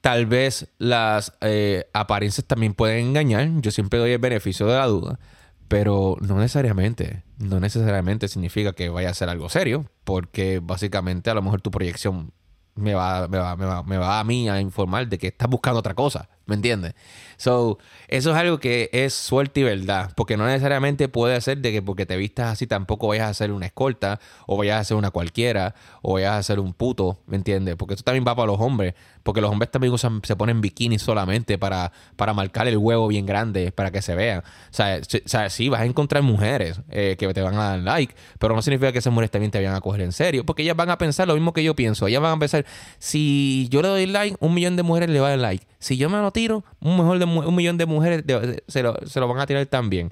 tal 0.02 0.26
vez 0.26 0.70
las 0.78 1.34
eh, 1.42 1.90
apariencias 1.94 2.46
también 2.46 2.74
pueden 2.74 3.08
engañar. 3.08 3.50
Yo 3.62 3.72
siempre 3.72 4.00
doy 4.00 4.12
el 4.12 4.20
beneficio 4.20 4.68
de 4.68 4.78
la 4.78 4.86
duda. 4.88 5.20
Pero 5.68 6.18
no 6.22 6.38
necesariamente, 6.38 7.24
no 7.38 7.60
necesariamente 7.60 8.28
significa 8.28 8.74
que 8.74 8.90
vaya 8.90 9.12
a 9.12 9.14
ser 9.14 9.30
algo 9.30 9.50
serio, 9.50 9.86
porque 10.04 10.60
básicamente 10.64 11.30
a 11.30 11.36
lo 11.36 11.44
mejor 11.44 11.62
tu 11.62 11.70
proyección 11.70 12.34
me 12.74 12.96
va, 12.96 13.28
me 13.28 13.38
va, 13.38 13.56
me 13.56 13.66
va, 13.66 13.84
me 13.84 13.98
va 13.98 14.20
a 14.20 14.24
mí 14.24 14.50
a 14.50 14.60
informar 14.60 15.08
de 15.08 15.20
que 15.20 15.28
estás 15.28 15.48
buscando 15.48 15.80
otra 15.80 15.94
cosa. 15.94 16.28
¿Me 16.50 16.56
entiendes? 16.56 16.96
So, 17.38 17.78
eso 18.10 18.32
es 18.32 18.38
algo 18.38 18.60
que 18.60 18.90
es 18.92 19.14
suerte 19.14 19.60
y 19.62 19.64
verdad. 19.64 20.12
Porque 20.16 20.36
no 20.36 20.46
necesariamente 20.46 21.08
puede 21.08 21.40
ser 21.42 21.60
de 21.60 21.72
que 21.72 21.82
porque 21.82 22.06
te 22.06 22.18
vistas 22.18 22.48
así 22.48 22.68
tampoco 22.68 23.08
vayas 23.08 23.30
a 23.30 23.34
ser 23.34 23.52
una 23.52 23.68
escolta, 23.68 24.20
o 24.48 24.58
vayas 24.58 24.82
a 24.82 24.84
ser 24.84 24.98
una 24.98 25.12
cualquiera, 25.12 25.76
o 26.02 26.14
vayas 26.14 26.36
a 26.36 26.44
ser 26.44 26.60
un 26.60 26.74
puto, 26.74 27.20
¿me 27.28 27.38
entiendes? 27.38 27.76
Porque 27.76 27.94
eso 27.94 28.04
también 28.04 28.26
va 28.28 28.36
para 28.36 28.48
los 28.48 28.60
hombres. 28.60 28.96
Porque 29.24 29.42
los 29.42 29.52
hombres 29.52 29.70
también 29.70 29.94
usan, 29.94 30.22
se 30.24 30.36
ponen 30.36 30.60
bikinis 30.60 31.02
solamente 31.02 31.58
para, 31.58 31.92
para 32.16 32.34
marcar 32.34 32.68
el 32.68 32.78
huevo 32.78 33.08
bien 33.08 33.26
grande, 33.26 33.72
para 33.72 33.92
que 33.92 34.02
se 34.02 34.16
vean. 34.16 34.40
O 34.40 34.44
sea, 34.72 35.50
sí, 35.50 35.70
vas 35.70 35.82
a 35.82 35.86
encontrar 35.86 36.24
mujeres 36.24 36.82
eh, 36.90 37.16
que 37.20 37.32
te 37.34 37.42
van 37.42 37.56
a 37.56 37.70
dar 37.70 37.80
like, 37.80 38.16
pero 38.40 38.56
no 38.56 38.62
significa 38.62 38.92
que 38.92 39.00
esas 39.00 39.14
mujeres 39.14 39.30
también 39.30 39.52
te 39.52 39.60
vayan 39.60 39.76
a 39.76 39.82
coger 39.82 40.02
en 40.02 40.14
serio. 40.14 40.46
Porque 40.46 40.64
ellas 40.64 40.76
van 40.76 40.90
a 40.90 40.98
pensar 40.98 41.28
lo 41.28 41.36
mismo 41.36 41.54
que 41.54 41.64
yo 41.64 41.76
pienso. 41.76 42.08
Ellas 42.08 42.22
van 42.22 42.38
a 42.38 42.40
pensar, 42.40 42.66
si 42.98 43.68
yo 43.70 43.82
le 43.82 43.90
doy 43.90 44.06
like, 44.08 44.36
un 44.40 44.54
millón 44.54 44.76
de 44.76 44.84
mujeres 44.84 45.10
le 45.10 45.20
va 45.20 45.28
a 45.28 45.30
dar 45.32 45.40
like. 45.40 45.68
Si 45.78 45.96
yo 45.96 46.10
me 46.10 46.18
lo 46.18 46.32
tiro, 46.32 46.64
un, 46.82 46.98
mejor 46.98 47.20
de, 47.20 47.26
un 47.26 47.56
millón 47.56 47.78
de 47.78 47.86
mujeres 47.86 47.99
se, 48.04 48.84
lo, 48.84 49.28
van 49.28 49.40
a 49.40 49.46
tirar 49.46 49.66
también. 49.68 50.12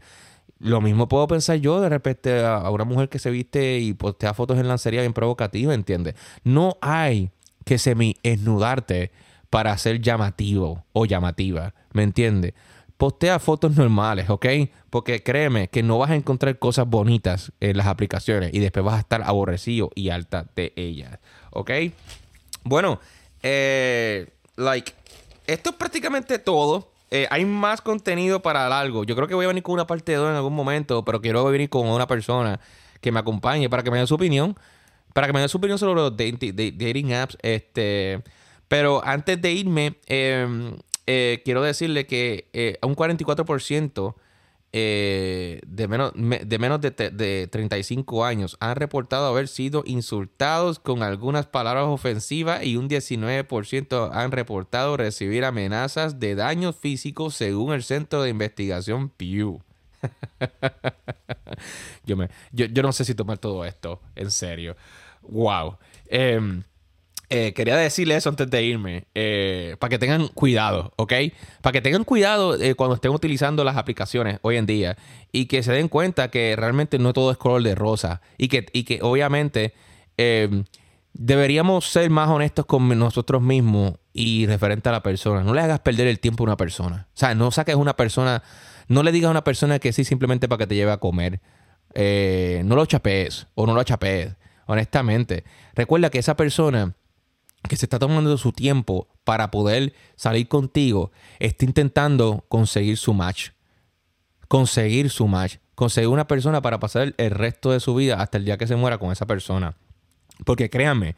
Lo 0.60 0.82
mismo 0.82 1.08
puedo 1.08 1.28
pensar 1.28 1.58
yo 1.58 1.82
de 1.82 1.90
repente 1.90 2.44
a, 2.44 2.70
una 2.70 2.84
mujer 2.84 3.10
que 3.10 3.20
se 3.20 3.30
viste 3.30 3.80
y 3.80 3.94
postea 3.94 4.34
fotos 4.34 4.58
en 4.58 4.68
lancería 4.68 5.02
bien 5.02 5.14
provocativa, 5.14 5.74
¿entiendes? 5.74 6.16
No 6.44 6.78
hay 6.82 7.30
que 7.64 7.78
semi-esnudarte 7.78 9.12
para 9.50 9.78
ser 9.78 10.02
llamativo 10.02 10.86
o 10.94 11.06
llamativa, 11.06 11.74
¿me 11.94 12.04
entiendes? 12.04 12.54
Postea 12.98 13.38
fotos 13.38 13.76
normales, 13.76 14.30
¿ok? 14.30 14.46
Porque 14.90 15.22
créeme 15.22 15.68
que 15.68 15.84
no 15.84 16.00
vas 16.00 16.10
a 16.10 16.16
encontrar 16.16 16.58
cosas 16.58 16.88
bonitas 16.88 17.52
en 17.60 17.78
las 17.78 17.86
aplicaciones 17.86 18.52
y 18.54 18.60
después 18.60 18.84
vas 18.84 18.96
a 18.96 19.00
estar 19.00 19.22
aborrecido 19.22 19.92
y 19.94 20.10
alta 20.10 20.48
de 20.56 20.74
ellas, 20.76 21.20
¿ok? 21.52 21.72
Bueno, 22.64 23.00
eh, 23.44 24.28
like, 24.56 24.94
esto 25.46 25.70
es 25.70 25.76
prácticamente 25.78 26.40
todo. 26.40 26.92
Eh, 27.10 27.28
hay 27.30 27.46
más 27.46 27.82
contenido 27.82 28.42
para 28.42 28.68
largo. 28.68 29.04
Yo 29.04 29.16
creo 29.16 29.28
que 29.28 29.36
voy 29.36 29.46
a 29.46 29.48
venir 29.48 29.64
con 29.64 29.74
una 29.74 29.88
parte 29.88 30.14
2 30.14 30.30
en 30.30 30.36
algún 30.36 30.54
momento, 30.54 31.06
pero 31.06 31.22
quiero 31.22 31.44
venir 31.46 31.70
con 31.70 31.88
una 31.88 32.08
persona 32.08 32.60
que 33.02 33.12
me 33.12 33.20
acompañe 33.20 33.70
para 33.70 33.84
que 33.84 33.92
me 33.92 34.00
dé 34.00 34.08
su 34.08 34.16
opinión. 34.16 34.56
Para 35.14 35.28
que 35.28 35.34
me 35.34 35.40
dé 35.40 35.48
su 35.48 35.58
opinión 35.58 35.80
sobre 35.80 35.96
los 35.96 36.16
dating, 36.16 37.14
apps. 37.14 37.38
Este, 37.42 38.22
pero 38.68 39.02
antes 39.04 39.42
de 39.42 39.52
irme, 39.52 39.96
em, 40.08 40.78
eh, 41.08 41.42
quiero 41.46 41.62
decirle 41.62 42.06
que 42.06 42.50
eh, 42.54 42.78
un 42.84 42.96
44% 42.96 44.16
eh, 44.74 45.62
de 45.66 45.88
menos, 45.88 46.12
de, 46.14 46.60
menos 46.60 46.82
de, 46.82 46.92
de, 46.92 47.48
35 47.48 48.26
años 48.26 48.58
han 48.60 48.76
reportado 48.76 49.28
haber 49.28 49.48
sido 49.48 49.84
insultados 49.86 50.80
con 50.80 51.04
algunas 51.04 51.48
palabras 51.48 51.86
ofensivas 51.86 52.64
y 52.64 52.76
un 52.76 52.90
19% 52.90 54.10
han 54.12 54.32
reportado 54.32 54.98
recibir 54.98 55.46
amenazas 55.46 56.20
de 56.20 56.36
daños 56.36 56.76
físicos 56.76 57.36
según 57.36 57.74
el 57.74 57.84
Centro 57.84 58.22
de 58.22 58.30
Investigación 58.30 59.10
Pew. 59.10 59.62
yo, 62.06 62.18
me, 62.18 62.30
yo, 62.52 62.66
yo, 62.66 62.84
no 62.84 62.92
sé 62.92 63.06
si 63.06 63.16
tomar 63.16 63.38
todo 63.38 63.66
esto 63.66 64.02
en 64.16 64.32
serio. 64.32 64.76
Wow. 65.22 65.78
Quería 67.30 67.76
decirle 67.76 68.16
eso 68.16 68.30
antes 68.30 68.50
de 68.50 68.64
irme, 68.64 69.06
eh, 69.14 69.76
para 69.80 69.90
que 69.90 70.00
tengan 70.00 70.30
cuidado, 70.30 70.94
¿ok? 70.96 71.14
Para 71.62 71.74
que 71.74 71.82
tengan 71.82 72.06
cuidado 72.06 72.56
eh, 72.56 72.76
cuando 72.76 72.96
estén 72.96 73.12
utilizando 73.12 73.66
las 73.66 73.76
aplicaciones 73.76 74.40
hoy 74.44 74.56
en 74.56 74.66
día 74.66 74.98
y 75.34 75.48
que 75.48 75.62
se 75.62 75.74
den 75.74 75.90
cuenta 75.90 76.30
que 76.32 76.56
realmente 76.56 77.00
no 77.00 77.12
todo 77.12 77.32
es 77.32 77.38
color 77.38 77.64
de 77.64 77.76
rosa 77.76 78.22
y 78.38 78.48
que, 78.48 78.68
y 78.72 78.84
que 78.84 79.00
obviamente 79.02 79.74
deberíamos 81.14 81.92
ser 81.92 82.10
más 82.10 82.30
honestos 82.30 82.66
con 82.66 82.88
nosotros 82.98 83.42
mismos 83.42 83.96
y 84.14 84.48
referente 84.48 84.88
a 84.88 84.94
la 84.94 85.04
persona. 85.04 85.44
No 85.44 85.54
le 85.54 85.62
hagas 85.62 85.82
perder 85.82 86.08
el 86.08 86.20
tiempo 86.20 86.44
a 86.44 86.46
una 86.46 86.58
persona. 86.58 87.08
O 87.14 87.18
sea, 87.18 87.36
no 87.36 87.52
saques 87.52 87.76
una 87.76 87.96
persona, 87.96 88.42
no 88.88 89.04
le 89.04 89.12
digas 89.12 89.28
a 89.28 89.32
una 89.32 89.44
persona 89.44 89.80
que 89.80 89.92
sí 89.92 90.06
simplemente 90.06 90.48
para 90.48 90.60
que 90.60 90.68
te 90.68 90.76
lleve 90.76 90.92
a 90.94 90.98
comer. 90.98 91.42
no 91.94 92.76
lo 92.76 92.86
chapees 92.86 93.48
o 93.54 93.68
no 93.68 93.74
lo 93.74 93.84
chapees, 93.84 94.34
honestamente. 94.66 95.44
Recuerda 95.76 96.10
que 96.10 96.20
esa 96.20 96.38
persona 96.38 96.96
que 97.68 97.76
se 97.76 97.86
está 97.86 98.00
tomando 98.00 98.38
su 98.38 98.52
tiempo 98.52 99.08
para 99.24 99.52
poder 99.52 99.94
salir 100.16 100.48
contigo, 100.48 101.12
está 101.40 101.66
intentando 101.66 102.46
conseguir 102.48 102.98
su 102.98 103.14
match. 103.14 103.50
Conseguir 104.48 105.10
su 105.10 105.28
match. 105.28 105.58
Conseguir 105.76 106.08
una 106.08 106.28
persona 106.28 106.62
para 106.62 106.80
pasar 106.80 107.14
el 107.18 107.32
resto 107.32 107.72
de 107.72 107.80
su 107.80 107.94
vida 107.94 108.22
hasta 108.22 108.38
el 108.38 108.46
día 108.46 108.58
que 108.58 108.68
se 108.68 108.76
muera 108.76 108.98
con 108.98 109.12
esa 109.12 109.26
persona. 109.26 109.76
Porque 110.46 110.70
créanme, 110.70 111.16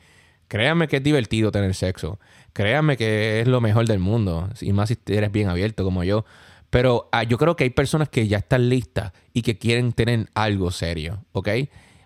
créanme 0.47 0.87
que 0.87 0.97
es 0.97 1.03
divertido 1.03 1.51
tener 1.51 1.75
sexo. 1.75 2.19
Créanme 2.53 2.97
que 2.97 3.41
es 3.41 3.47
lo 3.47 3.61
mejor 3.61 3.85
del 3.85 3.99
mundo. 3.99 4.49
Y 4.59 4.73
más 4.73 4.89
si 4.89 4.97
eres 5.07 5.31
bien 5.31 5.49
abierto 5.49 5.83
como 5.83 6.03
yo. 6.03 6.25
Pero 6.69 7.09
ah, 7.11 7.23
yo 7.23 7.37
creo 7.37 7.55
que 7.55 7.63
hay 7.63 7.69
personas 7.69 8.09
que 8.09 8.27
ya 8.27 8.37
están 8.37 8.69
listas 8.69 9.11
y 9.33 9.41
que 9.41 9.57
quieren 9.57 9.91
tener 9.93 10.29
algo 10.35 10.71
serio, 10.71 11.25
¿ok? 11.31 11.49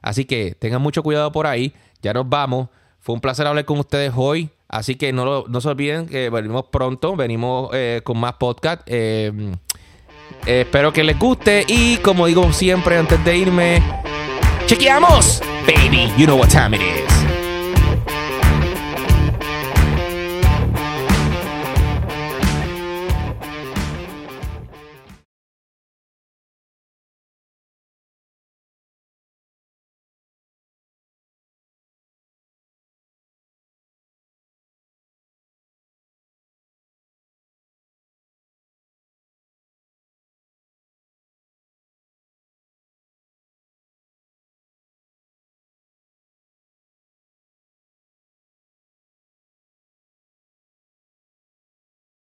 Así 0.02 0.26
que 0.26 0.56
tengan 0.56 0.82
mucho 0.82 1.04
cuidado 1.04 1.32
por 1.32 1.48
ahí. 1.48 1.74
Ya 2.02 2.14
nos 2.14 2.28
vamos. 2.30 2.70
Fue 3.04 3.14
un 3.14 3.20
placer 3.20 3.46
hablar 3.46 3.66
con 3.66 3.80
ustedes 3.80 4.14
hoy. 4.16 4.50
Así 4.70 4.96
que 4.96 5.12
no, 5.12 5.44
no 5.46 5.62
se 5.62 5.68
olviden 5.68 6.08
que 6.08 6.30
venimos 6.30 6.68
pronto. 6.72 7.18
Venimos 7.18 7.70
eh, 7.74 8.00
con 8.02 8.18
más 8.18 8.36
podcast. 8.36 8.82
Eh, 8.86 9.52
espero 10.46 10.94
que 10.94 11.04
les 11.04 11.20
guste. 11.20 11.66
Y 11.68 11.98
como 11.98 12.28
digo 12.28 12.54
siempre 12.54 12.98
antes 12.98 13.24
de 13.26 13.38
irme, 13.38 13.84
chequeamos. 14.68 15.42
Baby, 15.68 16.14
you 16.18 16.26
know 16.26 16.40
what 16.40 16.48
time 16.48 16.78
it 16.78 16.82
is. 16.82 17.23